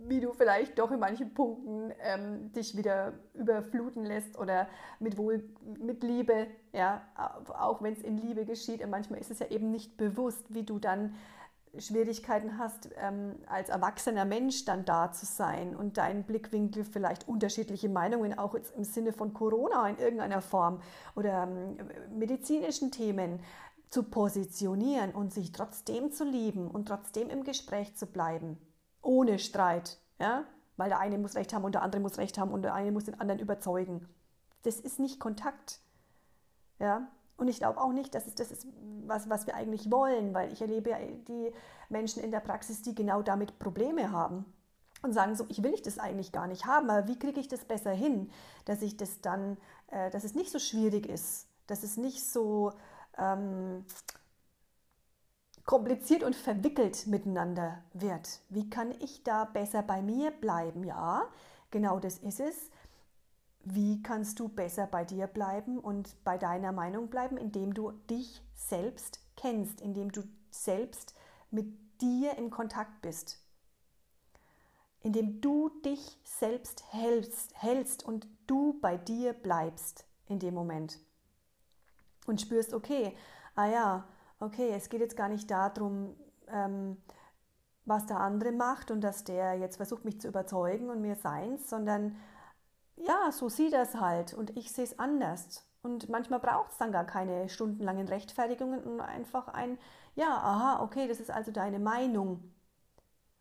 wie 0.08 0.20
du 0.20 0.34
vielleicht 0.34 0.80
doch 0.80 0.92
in 0.92 1.00
manchen 1.00 1.34
Punkten 1.34 1.94
ähm, 2.02 2.52
dich 2.54 2.78
wieder 2.78 3.14
überfluten 3.34 4.06
lässt 4.06 4.38
oder 4.38 4.68
mit 5.00 5.18
Wohl, 5.18 5.44
mit 5.80 6.04
Liebe, 6.04 6.48
ja, 6.74 7.02
auch 7.48 7.82
wenn 7.82 7.94
es 7.94 8.02
in 8.02 8.18
Liebe 8.18 8.46
geschieht. 8.46 8.84
Und 8.84 8.90
manchmal 8.90 9.20
ist 9.20 9.32
es 9.32 9.40
ja 9.40 9.48
eben 9.48 9.72
nicht 9.72 9.98
bewusst, 9.98 10.46
wie 10.54 10.64
du 10.64 10.80
dann 10.80 11.16
Schwierigkeiten 11.78 12.58
hast, 12.58 12.90
ähm, 12.98 13.36
als 13.48 13.70
erwachsener 13.70 14.26
Mensch 14.26 14.66
dann 14.66 14.86
da 14.86 15.12
zu 15.12 15.26
sein 15.26 15.76
und 15.76 15.98
deinen 15.98 16.24
Blickwinkel 16.24 16.86
vielleicht 16.86 17.28
unterschiedliche 17.28 17.90
Meinungen, 17.90 18.38
auch 18.38 18.56
im 18.56 18.84
Sinne 18.84 19.14
von 19.14 19.34
Corona 19.34 19.88
in 19.90 19.98
irgendeiner 19.98 20.42
Form 20.42 20.82
oder 21.16 21.44
ähm, 21.44 21.78
medizinischen 22.18 22.92
Themen 22.92 23.40
zu 23.90 24.04
positionieren 24.04 25.12
und 25.12 25.34
sich 25.34 25.52
trotzdem 25.52 26.12
zu 26.12 26.26
lieben 26.26 26.70
und 26.70 26.88
trotzdem 26.88 27.30
im 27.30 27.44
Gespräch 27.44 27.96
zu 27.96 28.06
bleiben, 28.06 28.58
ohne 29.02 29.40
Streit, 29.40 30.00
ja? 30.20 30.44
weil 30.76 30.90
der 30.90 31.00
eine 31.00 31.18
muss 31.18 31.36
recht 31.36 31.54
haben 31.54 31.64
und 31.64 31.74
der 31.74 31.84
andere 31.84 32.02
muss 32.02 32.18
recht 32.18 32.38
haben 32.38 32.52
und 32.52 32.62
der 32.64 32.74
eine 32.74 32.92
muss 32.92 33.06
den 33.06 33.20
anderen 33.20 33.40
überzeugen. 33.40 34.08
Das 34.64 34.80
ist 34.80 35.00
nicht 35.00 35.20
Kontakt. 35.20 35.80
Ja? 36.80 37.08
Und 37.38 37.48
ich 37.48 37.60
glaube 37.60 37.80
auch 37.80 37.94
nicht, 37.94 38.16
dass 38.16 38.26
es 38.26 38.36
das 38.36 38.52
ist, 38.52 38.68
was, 39.06 39.30
was 39.30 39.46
wir 39.46 39.56
eigentlich 39.56 39.92
wollen, 39.92 40.34
weil 40.34 40.52
ich 40.52 40.62
erlebe 40.62 40.90
ja 40.90 40.98
die 41.00 41.52
Menschen 41.88 42.24
in 42.24 42.32
der 42.32 42.40
Praxis, 42.40 42.82
die 42.82 42.96
genau 42.96 43.22
damit 43.22 43.60
Probleme 43.60 44.12
haben 44.12 44.46
und 45.04 45.14
sagen 45.14 45.36
so, 45.36 45.46
ich 45.48 45.62
will 45.62 45.74
ich 45.74 45.84
das 45.84 46.00
eigentlich 46.00 46.32
gar 46.32 46.48
nicht 46.48 46.66
haben, 46.66 46.90
aber 46.90 47.08
wie 47.08 47.20
kriege 47.20 47.40
ich 47.40 47.48
das 47.48 47.64
besser 47.64 47.92
hin, 47.92 48.32
dass 48.66 48.82
ich 48.82 48.98
das 48.98 49.22
dann, 49.22 49.58
äh, 49.92 50.10
dass 50.10 50.24
es 50.24 50.34
nicht 50.34 50.52
so 50.52 50.60
schwierig 50.60 51.08
ist, 51.08 51.48
dass 51.68 51.84
es 51.84 51.96
nicht 51.98 52.24
so 52.28 52.74
ähm, 53.18 53.86
kompliziert 55.66 56.24
und 56.24 56.36
verwickelt 56.36 57.06
miteinander 57.08 57.84
wird. 57.94 58.42
Wie 58.50 58.70
kann 58.70 58.92
ich 59.00 59.24
da 59.24 59.46
besser 59.46 59.84
bei 59.84 60.02
mir 60.02 60.32
bleiben? 60.32 60.84
Ja, 60.84 61.28
genau 61.70 62.00
das 62.00 62.18
ist 62.18 62.40
es 62.40 62.72
wie 63.64 64.02
kannst 64.02 64.40
du 64.40 64.48
besser 64.48 64.88
bei 64.88 65.04
dir 65.04 65.28
bleiben 65.28 65.80
und 65.80 66.24
bei 66.24 66.38
deiner 66.38 66.72
Meinung 66.72 67.10
bleiben, 67.10 67.38
indem 67.38 67.74
du 67.74 67.92
dich 68.10 68.44
selbst 68.56 69.20
kennst, 69.36 69.82
indem 69.82 70.12
du 70.12 70.24
selbst 70.50 71.16
mit 71.52 71.68
dir 72.02 72.38
im 72.38 72.50
Kontakt 72.50 73.02
bist, 73.02 73.40
indem 75.02 75.42
du 75.42 75.70
dich 75.86 76.20
selbst 76.24 76.84
hältst, 76.92 77.62
hältst 77.62 78.04
und 78.04 78.28
du 78.48 78.80
bei 78.80 78.98
dir 78.98 79.34
bleibst 79.34 80.06
in 80.28 80.40
dem 80.40 80.54
Moment. 80.54 81.00
Und 82.26 82.42
spürst, 82.42 82.74
okay, 82.74 83.16
ah 83.56 83.68
ja, 83.68 84.08
okay, 84.40 84.72
es 84.74 84.90
geht 84.90 85.02
jetzt 85.02 85.16
gar 85.16 85.30
nicht 85.30 85.50
darum, 85.50 86.16
ähm, 86.48 86.98
was 87.86 88.06
der 88.06 88.20
andere 88.20 88.52
macht 88.52 88.92
und 88.92 89.02
dass 89.02 89.24
der 89.24 89.54
jetzt 89.56 89.78
versucht, 89.78 90.04
mich 90.04 90.20
zu 90.20 90.28
überzeugen 90.28 90.90
und 90.90 91.02
mir 91.02 91.16
seins, 91.16 91.70
sondern 91.70 92.18
ja, 92.98 93.32
so 93.32 93.50
sieht 93.50 93.74
er 93.74 93.84
es 93.84 93.96
halt 93.96 94.34
und 94.34 94.56
ich 94.58 94.72
sehe 94.72 94.84
es 94.84 95.00
anders. 95.00 95.64
Und 95.82 96.10
manchmal 96.10 96.40
braucht 96.40 96.72
es 96.72 96.78
dann 96.78 96.92
gar 96.92 97.06
keine 97.06 97.50
stundenlangen 97.50 98.08
Rechtfertigungen 98.08 98.84
und 98.84 99.00
einfach 99.00 99.48
ein, 99.50 99.78
ja, 100.16 100.28
aha, 100.28 100.84
okay, 100.84 101.08
das 101.08 101.20
ist 101.20 101.32
also 101.32 101.52
deine 101.52 101.80
Meinung. 101.80 102.44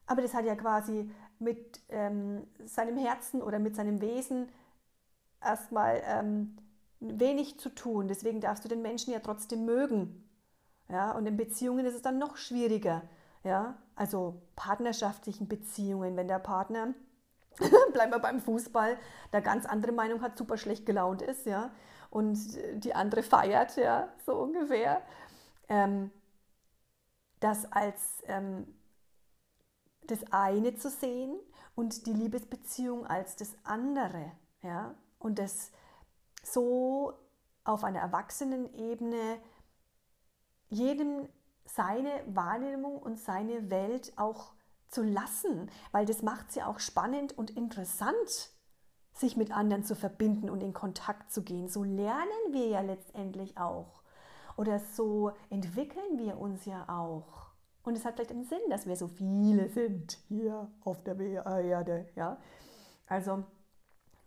Aber 0.06 0.22
das 0.22 0.34
hat 0.34 0.44
ja 0.44 0.54
quasi 0.54 1.10
mit 1.38 1.80
ähm, 1.88 2.46
seinem 2.64 2.96
Herzen 2.96 3.42
oder 3.42 3.58
mit 3.58 3.74
seinem 3.76 4.00
Wesen 4.00 4.48
erstmal 5.42 6.02
ähm, 6.06 6.56
wenig 7.00 7.58
zu 7.58 7.70
tun. 7.70 8.08
Deswegen 8.08 8.40
darfst 8.40 8.64
du 8.64 8.68
den 8.68 8.82
Menschen 8.82 9.12
ja 9.12 9.20
trotzdem 9.20 9.64
mögen. 9.64 10.22
Ja, 10.88 11.12
und 11.12 11.26
in 11.26 11.36
Beziehungen 11.36 11.84
ist 11.84 11.94
es 11.94 12.02
dann 12.02 12.18
noch 12.18 12.36
schwieriger. 12.36 13.02
Ja, 13.44 13.76
also 13.96 14.42
partnerschaftlichen 14.56 15.48
Beziehungen, 15.48 16.16
wenn 16.16 16.28
der 16.28 16.38
Partner 16.38 16.94
bleiben 17.92 18.12
wir 18.12 18.18
beim 18.18 18.40
Fußball, 18.40 18.98
der 19.32 19.40
ganz 19.40 19.66
andere 19.66 19.92
Meinung 19.92 20.22
hat, 20.22 20.36
super 20.36 20.56
schlecht 20.56 20.86
gelaunt 20.86 21.22
ist, 21.22 21.46
ja, 21.46 21.70
und 22.10 22.38
die 22.74 22.94
andere 22.94 23.22
feiert, 23.22 23.76
ja, 23.76 24.08
so 24.24 24.34
ungefähr. 24.34 25.02
Ähm, 25.68 26.10
das 27.40 27.70
als 27.70 28.22
ähm, 28.26 28.66
das 30.06 30.20
eine 30.30 30.74
zu 30.76 30.88
sehen 30.88 31.38
und 31.74 32.06
die 32.06 32.12
Liebesbeziehung 32.12 33.06
als 33.06 33.36
das 33.36 33.56
andere, 33.64 34.32
ja, 34.62 34.94
und 35.18 35.38
das 35.38 35.70
so 36.42 37.12
auf 37.64 37.84
einer 37.84 38.00
Erwachsenenebene 38.00 39.40
jedem 40.68 41.28
seine 41.64 42.22
Wahrnehmung 42.26 42.98
und 42.98 43.18
seine 43.18 43.70
Welt 43.70 44.12
auch 44.16 44.52
zu 44.96 45.02
lassen, 45.02 45.70
weil 45.92 46.06
das 46.06 46.22
macht 46.22 46.50
sie 46.50 46.62
auch 46.62 46.78
spannend 46.78 47.36
und 47.36 47.50
interessant, 47.50 48.50
sich 49.12 49.36
mit 49.36 49.54
anderen 49.54 49.84
zu 49.84 49.94
verbinden 49.94 50.48
und 50.48 50.62
in 50.62 50.72
Kontakt 50.72 51.30
zu 51.30 51.42
gehen. 51.42 51.68
So 51.68 51.84
lernen 51.84 52.52
wir 52.52 52.68
ja 52.68 52.80
letztendlich 52.80 53.58
auch. 53.58 54.00
Oder 54.56 54.78
so 54.78 55.32
entwickeln 55.50 56.16
wir 56.16 56.38
uns 56.38 56.64
ja 56.64 56.88
auch. 56.88 57.50
Und 57.82 57.94
es 57.94 58.06
hat 58.06 58.14
vielleicht 58.14 58.30
einen 58.30 58.44
Sinn, 58.44 58.62
dass 58.70 58.86
wir 58.86 58.96
so 58.96 59.06
viele 59.06 59.68
sind 59.68 60.18
hier 60.28 60.70
auf 60.82 61.04
der 61.04 61.20
Erde. 61.20 62.08
Ja? 62.16 62.38
Also 63.06 63.44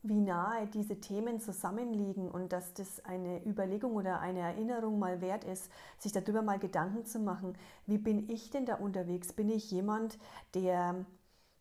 wie 0.02 0.22
nahe 0.22 0.68
diese 0.68 1.00
Themen 1.00 1.40
zusammenliegen 1.40 2.30
und 2.30 2.54
dass 2.54 2.74
das 2.74 3.04
eine 3.04 3.46
Überlegung 3.46 3.96
oder 3.96 4.20
eine 4.20 4.40
Erinnerung 4.40 4.98
mal 4.98 5.22
wert 5.22 5.44
ist, 5.44 5.70
sich 5.98 6.12
darüber 6.12 6.42
mal 6.42 6.60
Gedanken 6.60 7.06
zu 7.06 7.20
machen, 7.20 7.58
wie 7.86 7.98
bin 7.98 8.30
ich 8.30 8.50
denn 8.50 8.66
da 8.66 8.76
unterwegs? 8.76 9.34
Bin 9.34 9.50
ich 9.50 9.70
jemand, 9.72 10.18
der 10.54 11.06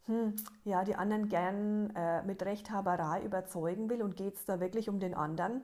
hm, 0.06 0.36
ja, 0.64 0.84
die 0.84 0.94
anderen 0.94 1.28
gern 1.28 1.90
äh, 1.94 2.22
mit 2.22 2.42
Rechthaberei 2.42 3.22
überzeugen 3.24 3.90
will 3.90 4.02
und 4.02 4.16
geht 4.16 4.36
es 4.36 4.44
da 4.44 4.60
wirklich 4.60 4.88
um 4.88 5.00
den 5.00 5.14
anderen? 5.14 5.62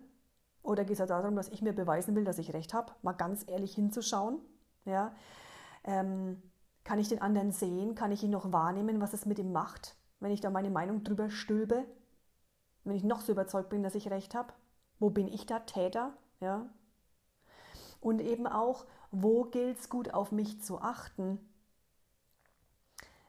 Oder 0.62 0.84
geht 0.84 0.98
es 0.98 1.06
darum, 1.06 1.36
dass 1.36 1.48
ich 1.48 1.62
mir 1.62 1.72
beweisen 1.72 2.14
will, 2.14 2.24
dass 2.24 2.38
ich 2.38 2.52
recht 2.52 2.74
habe? 2.74 2.92
Mal 3.02 3.12
ganz 3.12 3.44
ehrlich 3.46 3.74
hinzuschauen. 3.74 4.38
Ja? 4.84 5.14
Ähm, 5.84 6.42
kann 6.84 6.98
ich 6.98 7.08
den 7.08 7.22
anderen 7.22 7.52
sehen? 7.52 7.94
Kann 7.94 8.12
ich 8.12 8.22
ihn 8.22 8.30
noch 8.30 8.52
wahrnehmen, 8.52 9.00
was 9.00 9.12
es 9.12 9.26
mit 9.26 9.38
ihm 9.38 9.52
macht, 9.52 9.96
wenn 10.20 10.30
ich 10.30 10.40
da 10.40 10.50
meine 10.50 10.70
Meinung 10.70 11.04
drüber 11.04 11.30
stülpe? 11.30 11.84
Wenn 12.84 12.96
ich 12.96 13.04
noch 13.04 13.20
so 13.20 13.32
überzeugt 13.32 13.70
bin, 13.70 13.82
dass 13.82 13.94
ich 13.94 14.10
recht 14.10 14.34
habe, 14.34 14.52
wo 14.98 15.10
bin 15.10 15.28
ich 15.28 15.46
da 15.46 15.60
Täter? 15.60 16.12
Ja? 16.40 16.66
Und 18.00 18.20
eben 18.20 18.46
auch, 18.46 18.84
wo 19.10 19.44
gilt 19.44 19.78
es 19.78 19.88
gut 19.88 20.12
auf 20.12 20.32
mich 20.32 20.62
zu 20.62 20.80
achten? 20.80 21.38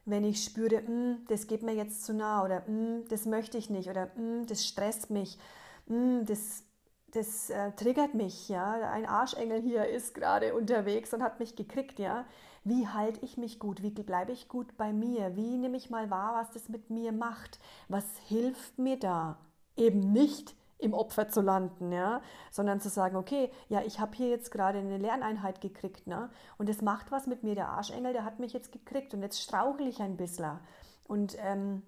Wenn 0.04 0.24
ich 0.24 0.44
spüre, 0.44 0.82
mm, 0.82 1.24
das 1.28 1.46
geht 1.46 1.62
mir 1.62 1.74
jetzt 1.74 2.04
zu 2.04 2.14
nah 2.14 2.44
oder 2.44 2.60
mm, 2.68 3.08
das 3.08 3.26
möchte 3.26 3.58
ich 3.58 3.70
nicht 3.70 3.88
oder 3.88 4.06
mm, 4.16 4.46
das 4.46 4.64
stresst 4.66 5.10
mich, 5.10 5.38
das, 5.86 6.64
das 7.12 7.50
äh, 7.50 7.72
triggert 7.72 8.14
mich, 8.14 8.48
ja, 8.48 8.90
ein 8.90 9.06
Arschengel 9.06 9.60
hier 9.62 9.86
ist 9.86 10.14
gerade 10.14 10.54
unterwegs 10.54 11.14
und 11.14 11.22
hat 11.22 11.40
mich 11.40 11.56
gekriegt, 11.56 11.98
ja. 11.98 12.24
Wie 12.64 12.88
halte 12.88 13.24
ich 13.24 13.36
mich 13.36 13.60
gut? 13.60 13.82
Wie 13.82 13.90
bleibe 13.90 14.32
ich 14.32 14.48
gut 14.48 14.76
bei 14.76 14.92
mir? 14.92 15.36
Wie 15.36 15.56
nehme 15.56 15.76
ich 15.76 15.88
mal 15.88 16.10
wahr, 16.10 16.34
was 16.34 16.50
das 16.50 16.68
mit 16.68 16.90
mir 16.90 17.12
macht? 17.12 17.60
Was 17.88 18.04
hilft 18.26 18.78
mir 18.80 18.98
da? 18.98 19.38
Eben 19.76 20.00
nicht 20.12 20.54
im 20.78 20.92
Opfer 20.92 21.28
zu 21.28 21.40
landen, 21.40 21.90
ja, 21.90 22.20
sondern 22.50 22.80
zu 22.80 22.88
sagen, 22.88 23.16
okay, 23.16 23.50
ja, 23.68 23.80
ich 23.82 23.98
habe 23.98 24.14
hier 24.14 24.28
jetzt 24.28 24.50
gerade 24.50 24.78
eine 24.78 24.98
Lerneinheit 24.98 25.60
gekriegt, 25.60 26.06
ne, 26.06 26.30
und 26.58 26.68
es 26.68 26.82
macht 26.82 27.10
was 27.10 27.26
mit 27.26 27.42
mir, 27.42 27.54
der 27.54 27.68
Arschengel, 27.68 28.12
der 28.12 28.24
hat 28.24 28.38
mich 28.38 28.52
jetzt 28.52 28.72
gekriegt 28.72 29.14
und 29.14 29.22
jetzt 29.22 29.40
strauchle 29.40 29.88
ich 29.88 30.00
ein 30.00 30.16
bisschen 30.16 30.58
und 31.08 31.36
ähm, 31.40 31.82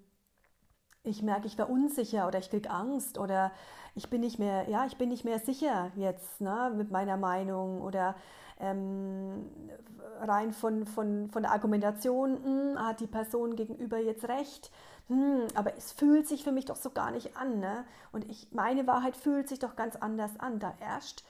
ich 1.03 1.21
merke, 1.21 1.47
ich 1.47 1.57
war 1.57 1.69
unsicher 1.69 2.27
oder 2.27 2.39
ich 2.39 2.49
kriege 2.49 2.69
Angst 2.69 3.17
oder 3.17 3.51
ich 3.95 4.09
bin 4.09 4.21
nicht 4.21 4.39
mehr, 4.39 4.69
ja, 4.69 4.85
ich 4.85 4.97
bin 4.97 5.09
nicht 5.09 5.23
mehr 5.25 5.39
sicher 5.39 5.91
jetzt 5.95 6.41
ne, 6.41 6.73
mit 6.75 6.91
meiner 6.91 7.17
Meinung 7.17 7.81
oder 7.81 8.15
ähm, 8.59 9.18
rein 10.29 10.53
von, 10.53 10.85
von, 10.85 11.29
von 11.29 11.43
der 11.43 11.51
Argumentation, 11.51 12.43
hm, 12.43 12.79
hat 12.79 12.99
die 12.99 13.07
Person 13.07 13.55
gegenüber 13.55 13.97
jetzt 13.97 14.29
recht, 14.29 14.71
hm, 15.07 15.47
aber 15.55 15.75
es 15.75 15.91
fühlt 15.91 16.27
sich 16.27 16.43
für 16.43 16.51
mich 16.51 16.65
doch 16.65 16.75
so 16.75 16.91
gar 16.91 17.11
nicht 17.11 17.35
an. 17.35 17.59
Ne? 17.59 17.85
Und 18.11 18.29
ich, 18.29 18.51
meine 18.51 18.87
Wahrheit 18.87 19.17
fühlt 19.17 19.49
sich 19.49 19.59
doch 19.59 19.75
ganz 19.75 19.95
anders 19.95 20.39
an. 20.39 20.59
Da 20.59 20.73
erst 20.79 21.23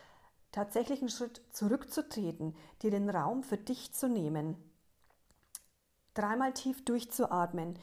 tatsächlich 0.51 0.99
einen 0.99 1.09
Schritt 1.09 1.41
zurückzutreten, 1.51 2.55
dir 2.81 2.91
den 2.91 3.09
Raum 3.09 3.43
für 3.43 3.57
dich 3.57 3.93
zu 3.93 4.09
nehmen, 4.09 4.57
dreimal 6.13 6.53
tief 6.53 6.83
durchzuatmen, 6.83 7.79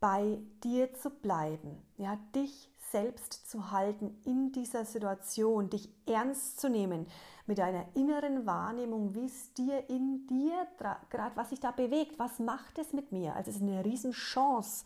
bei 0.00 0.40
dir 0.64 0.94
zu 0.94 1.10
bleiben, 1.10 1.80
ja, 1.96 2.18
dich 2.34 2.71
selbst 2.92 3.50
zu 3.50 3.72
halten 3.72 4.16
in 4.24 4.52
dieser 4.52 4.84
Situation, 4.84 5.70
dich 5.70 5.88
ernst 6.06 6.60
zu 6.60 6.68
nehmen 6.68 7.06
mit 7.46 7.58
deiner 7.58 7.84
inneren 7.94 8.46
Wahrnehmung, 8.46 9.14
wie 9.14 9.26
es 9.26 9.52
dir 9.54 9.88
in 9.88 10.26
dir 10.28 10.66
gerade, 11.10 11.34
was 11.34 11.50
sich 11.50 11.58
da 11.58 11.72
bewegt, 11.72 12.18
was 12.18 12.38
macht 12.38 12.78
es 12.78 12.92
mit 12.92 13.10
mir? 13.10 13.34
Also 13.34 13.50
es 13.50 13.56
ist 13.56 13.62
eine 13.62 13.84
Riesenchance, 13.84 14.84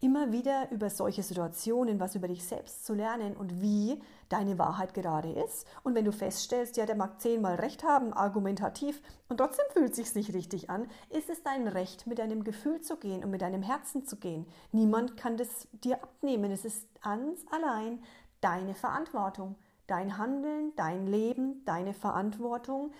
immer 0.00 0.32
wieder 0.32 0.70
über 0.72 0.90
solche 0.90 1.22
Situationen 1.22 2.00
was 2.00 2.16
über 2.16 2.26
dich 2.26 2.44
selbst 2.44 2.84
zu 2.84 2.94
lernen 2.94 3.36
und 3.36 3.60
wie 3.60 4.00
deine 4.32 4.58
Wahrheit 4.58 4.94
gerade 4.94 5.30
ist. 5.30 5.66
Und 5.82 5.94
wenn 5.94 6.04
du 6.04 6.12
feststellst, 6.12 6.76
ja, 6.76 6.86
der 6.86 6.96
mag 6.96 7.20
zehnmal 7.20 7.56
recht 7.56 7.84
haben, 7.84 8.12
argumentativ, 8.12 9.02
und 9.28 9.36
trotzdem 9.36 9.66
fühlt 9.72 9.90
es 9.90 9.96
sich 9.96 10.14
nicht 10.14 10.34
richtig 10.34 10.70
an, 10.70 10.88
ist 11.10 11.28
es 11.30 11.42
dein 11.42 11.68
Recht, 11.68 12.06
mit 12.06 12.18
deinem 12.18 12.44
Gefühl 12.44 12.80
zu 12.80 12.96
gehen 12.96 13.22
und 13.24 13.30
mit 13.30 13.42
deinem 13.42 13.62
Herzen 13.62 14.04
zu 14.04 14.16
gehen. 14.16 14.46
Niemand 14.72 15.16
kann 15.16 15.36
das 15.36 15.68
dir 15.72 16.02
abnehmen. 16.02 16.50
Es 16.50 16.64
ist 16.64 16.88
ganz 17.02 17.44
allein 17.50 18.02
deine 18.40 18.74
Verantwortung. 18.74 19.56
Dein 19.86 20.16
Handeln, 20.16 20.72
dein 20.76 21.06
Leben, 21.06 21.64
deine 21.64 21.92
Verantwortung, 21.92 22.92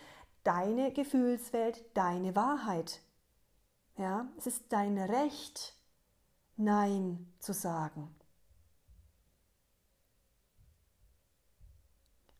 deine 0.44 0.92
Gefühlswelt, 0.92 1.84
deine 1.94 2.34
Wahrheit. 2.36 3.00
Ja, 3.96 4.26
es 4.36 4.46
ist 4.46 4.64
dein 4.70 4.98
Recht, 4.98 5.76
Nein 6.56 7.32
zu 7.38 7.54
sagen. 7.54 8.14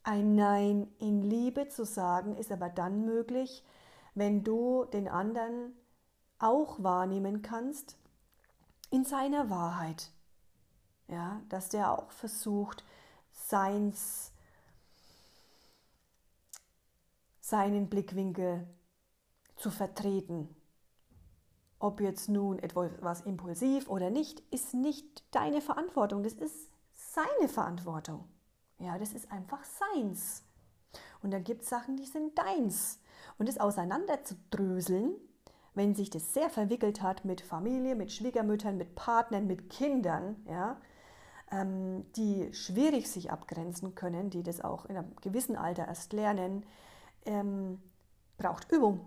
Ein 0.05 0.35
Nein 0.35 0.93
in 0.99 1.23
Liebe 1.23 1.69
zu 1.69 1.85
sagen 1.85 2.37
ist 2.37 2.51
aber 2.51 2.69
dann 2.69 3.05
möglich, 3.05 3.65
wenn 4.15 4.43
du 4.43 4.85
den 4.87 5.07
anderen 5.07 5.77
auch 6.39 6.83
wahrnehmen 6.83 7.43
kannst 7.43 7.97
in 8.91 9.05
seiner 9.05 9.49
Wahrheit. 9.49 10.11
Ja, 11.07 11.41
dass 11.49 11.69
der 11.69 11.93
auch 11.93 12.11
versucht, 12.11 12.85
seins, 13.31 14.33
seinen 17.41 17.89
Blickwinkel 17.89 18.67
zu 19.57 19.71
vertreten, 19.71 20.55
ob 21.79 22.01
jetzt 22.01 22.29
nun 22.29 22.59
etwas 22.59 23.21
impulsiv 23.23 23.89
oder 23.89 24.11
nicht, 24.11 24.41
ist 24.53 24.75
nicht 24.75 25.25
deine 25.33 25.61
Verantwortung. 25.61 26.23
Das 26.23 26.33
ist 26.35 26.71
seine 26.95 27.49
Verantwortung. 27.49 28.29
Ja, 28.83 28.99
das 28.99 29.13
ist 29.13 29.31
einfach 29.31 29.65
seins. 29.65 30.43
Und 31.23 31.31
da 31.31 31.39
gibt 31.39 31.63
es 31.63 31.69
Sachen, 31.69 31.97
die 31.97 32.05
sind 32.05 32.37
deins. 32.37 33.01
Und 33.39 33.49
das 33.49 33.59
auseinander 33.59 34.25
zu 34.25 34.35
dröseln, 34.51 35.15
wenn 35.75 35.95
sich 35.95 36.11
das 36.11 36.35
sehr 36.35 36.51
verwickelt 36.51 37.01
hat 37.01 37.25
mit 37.25 37.41
Familie, 37.41 37.95
mit 37.95 38.13
Schwiegermüttern, 38.13 38.77
mit 38.77 38.97
Partnern, 38.97 39.47
mit 39.47 39.71
Kindern, 39.71 40.45
ja, 40.49 40.81
ähm, 41.53 42.11
die 42.17 42.53
schwierig 42.53 43.09
sich 43.09 43.31
abgrenzen 43.31 43.95
können, 43.95 44.31
die 44.31 44.43
das 44.43 44.61
auch 44.61 44.87
in 44.87 44.97
einem 44.97 45.15
gewissen 45.21 45.57
Alter 45.57 45.87
erst 45.87 46.13
lernen, 46.13 46.67
ähm, 47.25 47.81
braucht 48.37 48.73
Übung. 48.73 49.07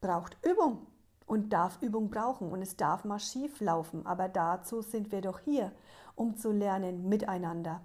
Braucht 0.00 0.36
Übung 0.46 0.86
und 1.26 1.52
darf 1.52 1.82
Übung 1.82 2.10
brauchen 2.10 2.52
und 2.52 2.62
es 2.62 2.76
darf 2.76 3.04
mal 3.04 3.18
schief 3.18 3.60
laufen. 3.60 4.06
Aber 4.06 4.28
dazu 4.28 4.82
sind 4.82 5.10
wir 5.10 5.20
doch 5.20 5.40
hier, 5.40 5.72
um 6.14 6.36
zu 6.36 6.52
lernen 6.52 7.08
miteinander, 7.08 7.84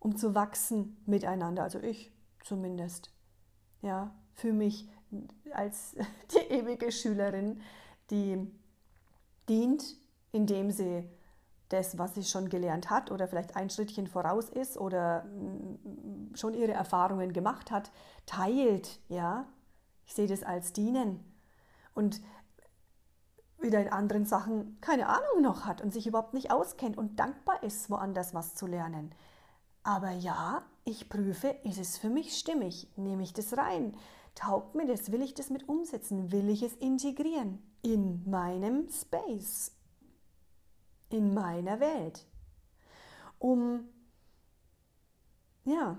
um 0.00 0.16
zu 0.16 0.34
wachsen 0.34 0.96
miteinander. 1.06 1.62
Also 1.62 1.78
ich 1.78 2.10
zumindest. 2.42 3.12
Ja, 3.82 4.12
für 4.34 4.52
mich 4.52 4.88
als 5.52 5.94
die 6.34 6.52
ewige 6.52 6.90
Schülerin, 6.90 7.60
die 8.10 8.50
dient, 9.48 9.96
indem 10.32 10.70
sie 10.70 11.08
das, 11.68 11.98
was 11.98 12.14
sie 12.14 12.24
schon 12.24 12.48
gelernt 12.48 12.90
hat 12.90 13.12
oder 13.12 13.28
vielleicht 13.28 13.54
ein 13.54 13.70
Schrittchen 13.70 14.08
voraus 14.08 14.48
ist 14.48 14.76
oder 14.76 15.24
mm, 15.24 16.34
schon 16.34 16.54
ihre 16.54 16.72
Erfahrungen 16.72 17.32
gemacht 17.32 17.70
hat, 17.70 17.92
teilt. 18.26 18.98
Ja, 19.08 19.46
ich 20.04 20.14
sehe 20.14 20.26
das 20.26 20.42
als 20.42 20.72
Dienen 20.72 21.20
und 21.94 22.20
wieder 23.60 23.80
in 23.80 23.92
anderen 23.92 24.24
Sachen 24.24 24.80
keine 24.80 25.08
Ahnung 25.08 25.42
noch 25.42 25.64
hat 25.64 25.80
und 25.80 25.92
sich 25.92 26.06
überhaupt 26.06 26.34
nicht 26.34 26.50
auskennt 26.50 26.98
und 26.98 27.20
dankbar 27.20 27.62
ist, 27.62 27.90
woanders 27.90 28.34
was 28.34 28.54
zu 28.54 28.66
lernen. 28.66 29.14
Aber 29.82 30.10
ja, 30.10 30.62
ich 30.84 31.08
prüfe, 31.08 31.48
ist 31.64 31.78
es 31.78 31.96
für 31.96 32.10
mich 32.10 32.36
stimmig? 32.36 32.88
Nehme 32.96 33.22
ich 33.22 33.32
das 33.32 33.56
rein? 33.56 33.96
Taugt 34.34 34.74
mir 34.74 34.86
das? 34.86 35.10
Will 35.10 35.22
ich 35.22 35.34
das 35.34 35.50
mit 35.50 35.68
umsetzen? 35.68 36.32
Will 36.32 36.48
ich 36.48 36.62
es 36.62 36.74
integrieren 36.74 37.62
in 37.82 38.28
meinem 38.28 38.88
Space, 38.90 39.72
in 41.08 41.34
meiner 41.34 41.80
Welt, 41.80 42.26
um 43.38 43.88
ja, 45.64 45.96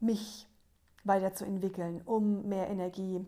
mich 0.00 0.46
weiterzuentwickeln, 1.04 2.02
um 2.02 2.48
mehr 2.48 2.68
Energie 2.68 3.26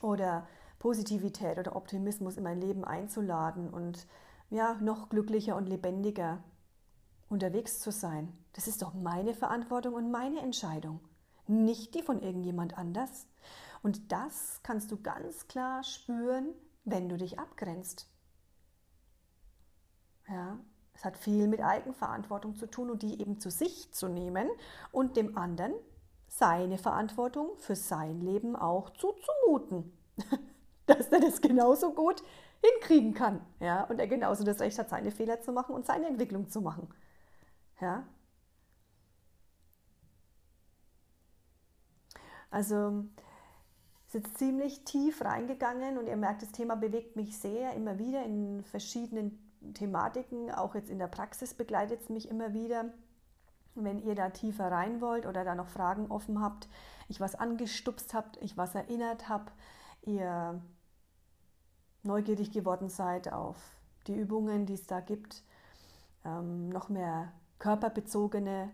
oder 0.00 0.46
Positivität 0.78 1.58
oder 1.58 1.76
Optimismus 1.76 2.36
in 2.36 2.44
mein 2.44 2.60
Leben 2.60 2.84
einzuladen 2.84 3.70
und 3.70 4.06
ja, 4.50 4.74
noch 4.80 5.08
glücklicher 5.08 5.56
und 5.56 5.66
lebendiger 5.66 6.42
unterwegs 7.28 7.80
zu 7.80 7.90
sein. 7.90 8.32
Das 8.56 8.66
ist 8.66 8.82
doch 8.82 8.94
meine 8.94 9.34
Verantwortung 9.34 9.94
und 9.94 10.10
meine 10.10 10.40
Entscheidung, 10.40 11.00
nicht 11.46 11.94
die 11.94 12.02
von 12.02 12.22
irgendjemand 12.22 12.76
anders. 12.76 13.26
Und 13.82 14.10
das 14.10 14.60
kannst 14.62 14.90
du 14.90 15.00
ganz 15.00 15.46
klar 15.46 15.84
spüren, 15.84 16.54
wenn 16.84 17.08
du 17.08 17.18
dich 17.18 17.38
abgrenzt. 17.38 18.08
Ja, 20.26 20.58
es 20.94 21.04
hat 21.04 21.18
viel 21.18 21.46
mit 21.46 21.60
Eigenverantwortung 21.60 22.56
zu 22.56 22.66
tun 22.66 22.90
und 22.90 23.02
die 23.02 23.20
eben 23.20 23.38
zu 23.38 23.50
sich 23.50 23.92
zu 23.92 24.08
nehmen 24.08 24.48
und 24.90 25.16
dem 25.16 25.36
anderen 25.36 25.74
seine 26.26 26.78
Verantwortung 26.78 27.56
für 27.58 27.76
sein 27.76 28.20
Leben 28.22 28.56
auch 28.56 28.90
zuzumuten. 28.90 29.92
dass 30.86 31.08
er 31.08 31.20
das 31.20 31.40
genauso 31.40 31.92
gut 31.92 32.22
hinkriegen 32.64 33.12
kann. 33.12 33.40
Ja? 33.60 33.84
Und 33.84 33.98
er 33.98 34.06
genauso 34.06 34.44
das 34.44 34.60
Recht 34.60 34.78
hat, 34.78 34.88
seine 34.88 35.10
Fehler 35.10 35.40
zu 35.40 35.52
machen 35.52 35.74
und 35.74 35.84
seine 35.84 36.06
Entwicklung 36.06 36.48
zu 36.48 36.60
machen. 36.60 36.88
Ja? 37.80 38.04
Also 42.50 43.04
ist 44.06 44.14
jetzt 44.14 44.38
ziemlich 44.38 44.84
tief 44.84 45.22
reingegangen 45.22 45.98
und 45.98 46.06
ihr 46.06 46.16
merkt, 46.16 46.42
das 46.42 46.52
Thema 46.52 46.76
bewegt 46.76 47.16
mich 47.16 47.38
sehr 47.38 47.74
immer 47.74 47.98
wieder 47.98 48.24
in 48.24 48.62
verschiedenen 48.64 49.38
Thematiken. 49.74 50.50
Auch 50.50 50.74
jetzt 50.74 50.90
in 50.90 50.98
der 50.98 51.08
Praxis 51.08 51.54
begleitet 51.54 52.02
es 52.02 52.08
mich 52.08 52.28
immer 52.28 52.54
wieder. 52.54 52.92
Wenn 53.74 53.98
ihr 53.98 54.14
da 54.14 54.30
tiefer 54.30 54.70
rein 54.70 55.00
wollt 55.00 55.26
oder 55.26 55.44
da 55.44 55.54
noch 55.54 55.68
Fragen 55.68 56.10
offen 56.10 56.40
habt, 56.40 56.68
ich 57.08 57.20
was 57.20 57.34
angestupst 57.34 58.14
habt, 58.14 58.38
ich 58.38 58.56
was 58.56 58.74
erinnert 58.74 59.28
habe, 59.28 59.52
ihr 60.02 60.62
neugierig 62.02 62.52
geworden 62.52 62.88
seid 62.88 63.32
auf 63.32 63.56
die 64.06 64.14
Übungen, 64.14 64.66
die 64.66 64.74
es 64.74 64.86
da 64.86 65.00
gibt, 65.00 65.42
ähm, 66.24 66.68
noch 66.68 66.88
mehr 66.88 67.32
körperbezogene 67.58 68.70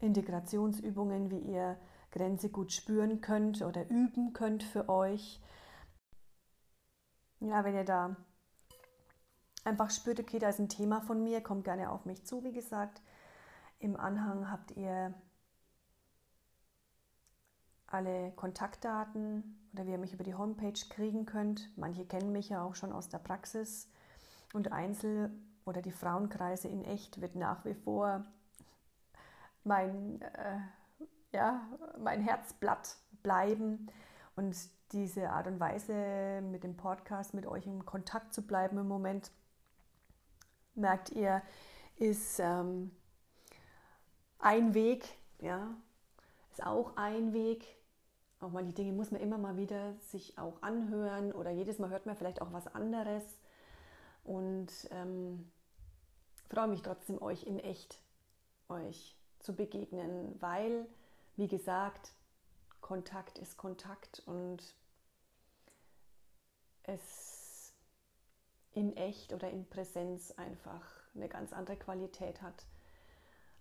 Integrationsübungen, 0.00 1.30
wie 1.30 1.40
ihr 1.40 1.76
Grenze 2.10 2.50
gut 2.50 2.72
spüren 2.72 3.20
könnt 3.20 3.62
oder 3.62 3.88
üben 3.90 4.32
könnt 4.32 4.62
für 4.62 4.88
euch. 4.88 5.40
Ja, 7.40 7.64
wenn 7.64 7.74
ihr 7.74 7.84
da 7.84 8.16
einfach 9.64 9.90
spürt, 9.90 10.18
okay, 10.20 10.38
da 10.38 10.48
ist 10.48 10.58
ein 10.58 10.68
Thema 10.68 11.00
von 11.00 11.22
mir, 11.22 11.40
kommt 11.40 11.64
gerne 11.64 11.90
auf 11.90 12.04
mich 12.04 12.24
zu, 12.24 12.42
wie 12.44 12.52
gesagt. 12.52 13.02
Im 13.78 13.96
Anhang 13.96 14.50
habt 14.50 14.72
ihr 14.72 15.14
alle 17.86 18.32
Kontaktdaten 18.32 19.68
oder 19.72 19.86
wie 19.86 19.92
ihr 19.92 19.98
mich 19.98 20.12
über 20.12 20.24
die 20.24 20.34
Homepage 20.34 20.78
kriegen 20.90 21.26
könnt. 21.26 21.70
Manche 21.76 22.04
kennen 22.04 22.32
mich 22.32 22.48
ja 22.48 22.62
auch 22.62 22.74
schon 22.74 22.92
aus 22.92 23.08
der 23.08 23.18
Praxis 23.18 23.88
und 24.52 24.72
Einzel- 24.72 25.30
oder 25.64 25.82
die 25.82 25.92
Frauenkreise 25.92 26.68
in 26.68 26.84
echt 26.84 27.20
wird 27.20 27.34
nach 27.34 27.64
wie 27.64 27.74
vor 27.74 28.24
mein, 29.64 30.20
äh, 30.22 30.58
ja, 31.32 31.66
mein 31.98 32.20
Herzblatt 32.20 32.96
bleiben 33.22 33.90
und 34.36 34.56
diese 34.92 35.30
Art 35.30 35.46
und 35.46 35.60
Weise 35.60 36.40
mit 36.42 36.64
dem 36.64 36.76
Podcast 36.76 37.34
mit 37.34 37.46
euch 37.46 37.66
in 37.66 37.84
Kontakt 37.84 38.32
zu 38.32 38.42
bleiben 38.42 38.78
im 38.78 38.88
Moment, 38.88 39.30
merkt 40.74 41.10
ihr, 41.10 41.42
ist 41.96 42.38
ähm, 42.40 42.90
ein 44.38 44.74
Weg, 44.74 45.04
ja, 45.40 45.74
ist 46.50 46.64
auch 46.64 46.96
ein 46.96 47.32
Weg. 47.32 47.64
Auch 48.40 48.50
mal 48.50 48.64
die 48.64 48.74
Dinge 48.74 48.92
muss 48.92 49.10
man 49.10 49.20
immer 49.20 49.36
mal 49.36 49.56
wieder 49.56 49.94
sich 50.10 50.38
auch 50.38 50.62
anhören 50.62 51.32
oder 51.32 51.50
jedes 51.50 51.80
Mal 51.80 51.90
hört 51.90 52.06
man 52.06 52.16
vielleicht 52.16 52.40
auch 52.40 52.52
was 52.52 52.72
anderes. 52.72 53.24
Und 54.22 54.68
ähm, 54.92 55.50
freue 56.48 56.68
mich 56.68 56.82
trotzdem, 56.82 57.20
euch 57.20 57.44
in 57.44 57.58
echt 57.58 58.00
euch 58.68 59.16
zu 59.40 59.54
begegnen, 59.54 60.36
weil, 60.40 60.86
wie 61.38 61.48
gesagt, 61.48 62.12
Kontakt 62.80 63.38
ist 63.38 63.56
Kontakt 63.56 64.22
und 64.26 64.74
es 66.82 67.72
in 68.72 68.96
echt 68.96 69.32
oder 69.32 69.48
in 69.50 69.68
Präsenz 69.68 70.32
einfach 70.32 70.84
eine 71.14 71.28
ganz 71.28 71.52
andere 71.52 71.76
Qualität 71.76 72.42
hat. 72.42 72.66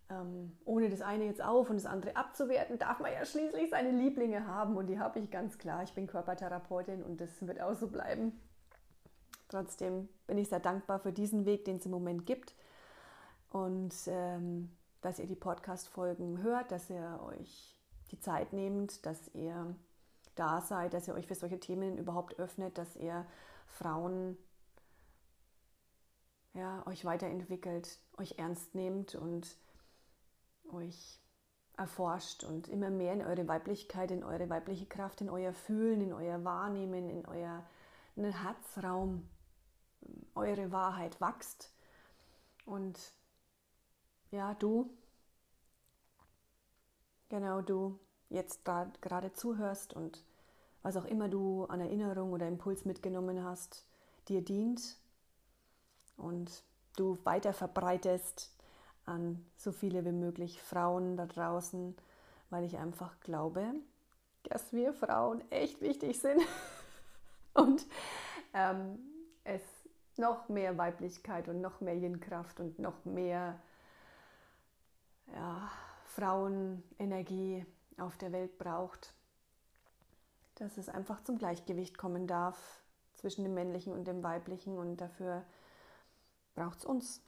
Ähm, 0.09 0.57
ohne 0.65 0.89
das 0.89 1.01
eine 1.01 1.25
jetzt 1.25 1.41
auf 1.41 1.69
und 1.69 1.75
das 1.75 1.85
andere 1.85 2.15
abzuwerten, 2.15 2.79
darf 2.79 2.99
man 2.99 3.11
ja 3.11 3.25
schließlich 3.25 3.69
seine 3.69 3.91
Lieblinge 3.91 4.47
haben 4.47 4.75
und 4.75 4.87
die 4.87 4.99
habe 4.99 5.19
ich 5.19 5.29
ganz 5.29 5.57
klar. 5.57 5.83
Ich 5.83 5.93
bin 5.93 6.07
Körpertherapeutin 6.07 7.03
und 7.03 7.21
das 7.21 7.45
wird 7.45 7.61
auch 7.61 7.75
so 7.75 7.87
bleiben. 7.87 8.39
Trotzdem 9.49 10.09
bin 10.25 10.37
ich 10.37 10.49
sehr 10.49 10.59
dankbar 10.59 10.99
für 10.99 11.13
diesen 11.13 11.45
Weg, 11.45 11.65
den 11.65 11.77
es 11.77 11.85
im 11.85 11.91
Moment 11.91 12.25
gibt 12.25 12.55
und 13.51 13.93
ähm, 14.07 14.71
dass 15.07 15.19
ihr 15.19 15.25
die 15.25 15.35
Podcast-Folgen 15.35 16.43
hört, 16.43 16.69
dass 16.69 16.89
ihr 16.89 17.21
euch 17.25 17.79
die 18.11 18.19
Zeit 18.19 18.51
nehmt, 18.51 19.05
dass 19.05 19.33
ihr 19.33 19.73
da 20.35 20.59
seid, 20.59 20.93
dass 20.93 21.07
ihr 21.07 21.13
euch 21.13 21.27
für 21.27 21.35
solche 21.35 21.61
Themen 21.61 21.97
überhaupt 21.97 22.37
öffnet, 22.39 22.77
dass 22.77 22.97
ihr 22.97 23.25
Frauen 23.67 24.37
ja, 26.53 26.85
euch 26.87 27.05
weiterentwickelt, 27.05 27.99
euch 28.17 28.35
ernst 28.37 28.75
nehmt 28.75 29.15
und 29.15 29.55
euch 30.73 31.21
erforscht 31.77 32.43
und 32.43 32.67
immer 32.67 32.89
mehr 32.89 33.13
in 33.13 33.21
eure 33.21 33.47
Weiblichkeit, 33.47 34.11
in 34.11 34.25
eure 34.25 34.49
weibliche 34.49 34.87
Kraft, 34.87 35.21
in 35.21 35.29
euer 35.29 35.53
Fühlen, 35.53 36.01
in 36.01 36.11
euer 36.11 36.43
Wahrnehmen, 36.43 37.09
in 37.09 37.25
euer 37.25 37.65
in 38.17 38.25
Herzraum, 38.25 39.29
eure 40.35 40.69
Wahrheit 40.73 41.21
wächst. 41.21 41.73
Und 42.65 43.13
ja, 44.31 44.53
du, 44.55 44.89
genau 47.29 47.61
du, 47.61 47.99
jetzt 48.29 48.65
gerade 48.65 49.33
zuhörst 49.33 49.93
und 49.93 50.23
was 50.81 50.97
auch 50.97 51.05
immer 51.05 51.29
du 51.29 51.65
an 51.65 51.81
Erinnerung 51.81 52.33
oder 52.33 52.47
Impuls 52.47 52.85
mitgenommen 52.85 53.43
hast, 53.43 53.85
dir 54.27 54.41
dient 54.41 54.97
und 56.17 56.63
du 56.95 57.17
weiter 57.23 57.53
verbreitest 57.53 58.51
an 59.05 59.45
so 59.55 59.71
viele 59.71 60.05
wie 60.05 60.11
möglich 60.11 60.61
Frauen 60.61 61.15
da 61.17 61.25
draußen, 61.25 61.95
weil 62.49 62.63
ich 62.65 62.77
einfach 62.77 63.19
glaube, 63.21 63.65
dass 64.43 64.73
wir 64.73 64.93
Frauen 64.93 65.43
echt 65.51 65.81
wichtig 65.81 66.19
sind. 66.19 66.41
Und 67.53 67.87
ähm, 68.53 68.99
es 69.43 69.61
noch 70.15 70.47
mehr 70.47 70.77
Weiblichkeit 70.77 71.47
und 71.47 71.59
noch 71.59 71.81
mehr 71.81 71.95
Yin-Kraft 71.95 72.59
und 72.59 72.77
noch 72.77 73.03
mehr 73.03 73.59
ja, 75.33 75.69
Frauenenergie 76.05 77.65
auf 77.97 78.17
der 78.17 78.31
Welt 78.31 78.57
braucht, 78.57 79.13
dass 80.55 80.77
es 80.77 80.89
einfach 80.89 81.23
zum 81.23 81.37
Gleichgewicht 81.37 81.97
kommen 81.97 82.27
darf 82.27 82.81
zwischen 83.13 83.43
dem 83.43 83.53
männlichen 83.53 83.93
und 83.93 84.05
dem 84.05 84.23
weiblichen 84.23 84.77
und 84.77 84.97
dafür 84.97 85.43
braucht 86.55 86.79
es 86.79 86.85
uns 86.85 87.21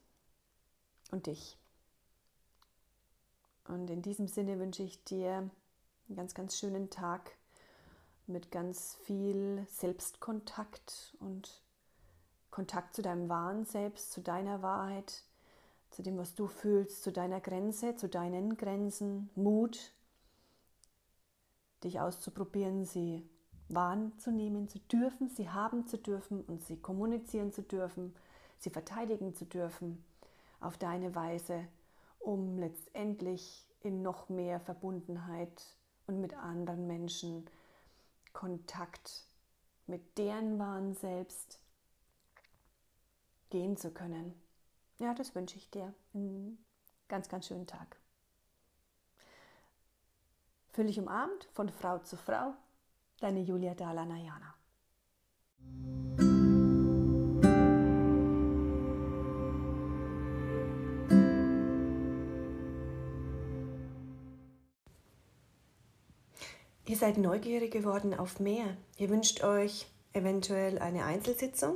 und 1.11 1.27
dich. 1.27 1.57
Und 3.67 3.89
in 3.89 4.01
diesem 4.01 4.27
Sinne 4.27 4.59
wünsche 4.59 4.83
ich 4.83 5.03
dir 5.03 5.49
einen 6.07 6.15
ganz, 6.15 6.33
ganz 6.33 6.57
schönen 6.57 6.89
Tag 6.89 7.31
mit 8.25 8.51
ganz 8.51 8.95
viel 9.03 9.65
Selbstkontakt 9.69 11.15
und 11.19 11.61
Kontakt 12.51 12.95
zu 12.95 13.01
deinem 13.01 13.29
wahren 13.29 13.65
Selbst, 13.65 14.11
zu 14.11 14.21
deiner 14.21 14.61
Wahrheit, 14.61 15.23
zu 15.91 16.03
dem, 16.03 16.17
was 16.17 16.35
du 16.35 16.47
fühlst, 16.47 17.03
zu 17.03 17.11
deiner 17.11 17.39
Grenze, 17.39 17.95
zu 17.95 18.07
deinen 18.07 18.57
Grenzen, 18.57 19.29
Mut, 19.35 19.93
dich 21.83 21.99
auszuprobieren, 21.99 22.85
sie 22.85 23.27
wahrzunehmen 23.69 24.67
zu 24.67 24.79
dürfen, 24.79 25.29
sie 25.29 25.49
haben 25.49 25.87
zu 25.87 25.97
dürfen 25.97 26.41
und 26.41 26.63
sie 26.63 26.77
kommunizieren 26.77 27.51
zu 27.51 27.61
dürfen, 27.61 28.15
sie 28.57 28.69
verteidigen 28.69 29.35
zu 29.35 29.45
dürfen 29.45 30.03
auf 30.59 30.77
deine 30.77 31.15
Weise, 31.15 31.67
um 32.19 32.57
letztendlich 32.57 33.67
in 33.81 34.01
noch 34.01 34.29
mehr 34.29 34.59
Verbundenheit 34.59 35.63
und 36.07 36.19
mit 36.19 36.33
anderen 36.33 36.87
Menschen 36.87 37.45
Kontakt 38.33 39.25
mit 39.87 40.17
deren 40.17 40.59
wahren 40.59 40.93
Selbst 40.93 41.59
gehen 43.49 43.75
zu 43.75 43.91
können. 43.91 44.39
Ja, 44.99 45.13
das 45.13 45.33
wünsche 45.33 45.57
ich 45.57 45.69
dir. 45.69 45.93
Einen 46.13 46.63
ganz, 47.07 47.29
ganz 47.29 47.47
schönen 47.47 47.67
Tag. 47.67 47.97
Dich 50.77 50.99
umarmt 50.99 51.45
von 51.51 51.67
Frau 51.67 51.99
zu 51.99 52.15
Frau. 52.15 52.53
Deine 53.19 53.41
Julia 53.41 53.73
Dalanayana. 53.73 54.55
Ihr 66.85 66.95
seid 66.95 67.17
neugierig 67.17 67.71
geworden 67.71 68.13
auf 68.13 68.39
mehr. 68.39 68.77
Ihr 68.97 69.09
wünscht 69.09 69.43
euch 69.43 69.87
eventuell 70.13 70.79
eine 70.79 71.03
Einzelsitzung, 71.03 71.75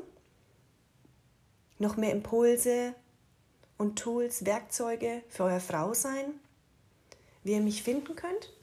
noch 1.77 1.97
mehr 1.97 2.11
Impulse 2.11 2.95
und 3.77 3.99
Tools, 3.99 4.45
Werkzeuge 4.45 5.23
für 5.29 5.43
euer 5.45 5.59
Frausein. 5.59 6.39
Wie 7.43 7.53
ihr 7.53 7.61
mich 7.61 7.81
finden 7.83 8.15
könnt? 8.15 8.53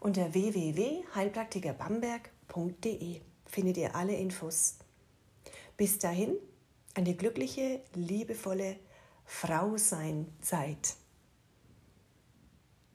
Unter 0.00 0.34
www.heilpraktikerbamberg.de 0.34 3.20
findet 3.46 3.76
ihr 3.76 3.94
alle 3.94 4.16
Infos. 4.16 4.78
Bis 5.76 5.98
dahin 5.98 6.36
eine 6.94 7.14
glückliche, 7.14 7.80
liebevolle 7.94 8.76
Frau 9.24 9.76
sein 9.76 10.26
Zeit. 10.42 10.96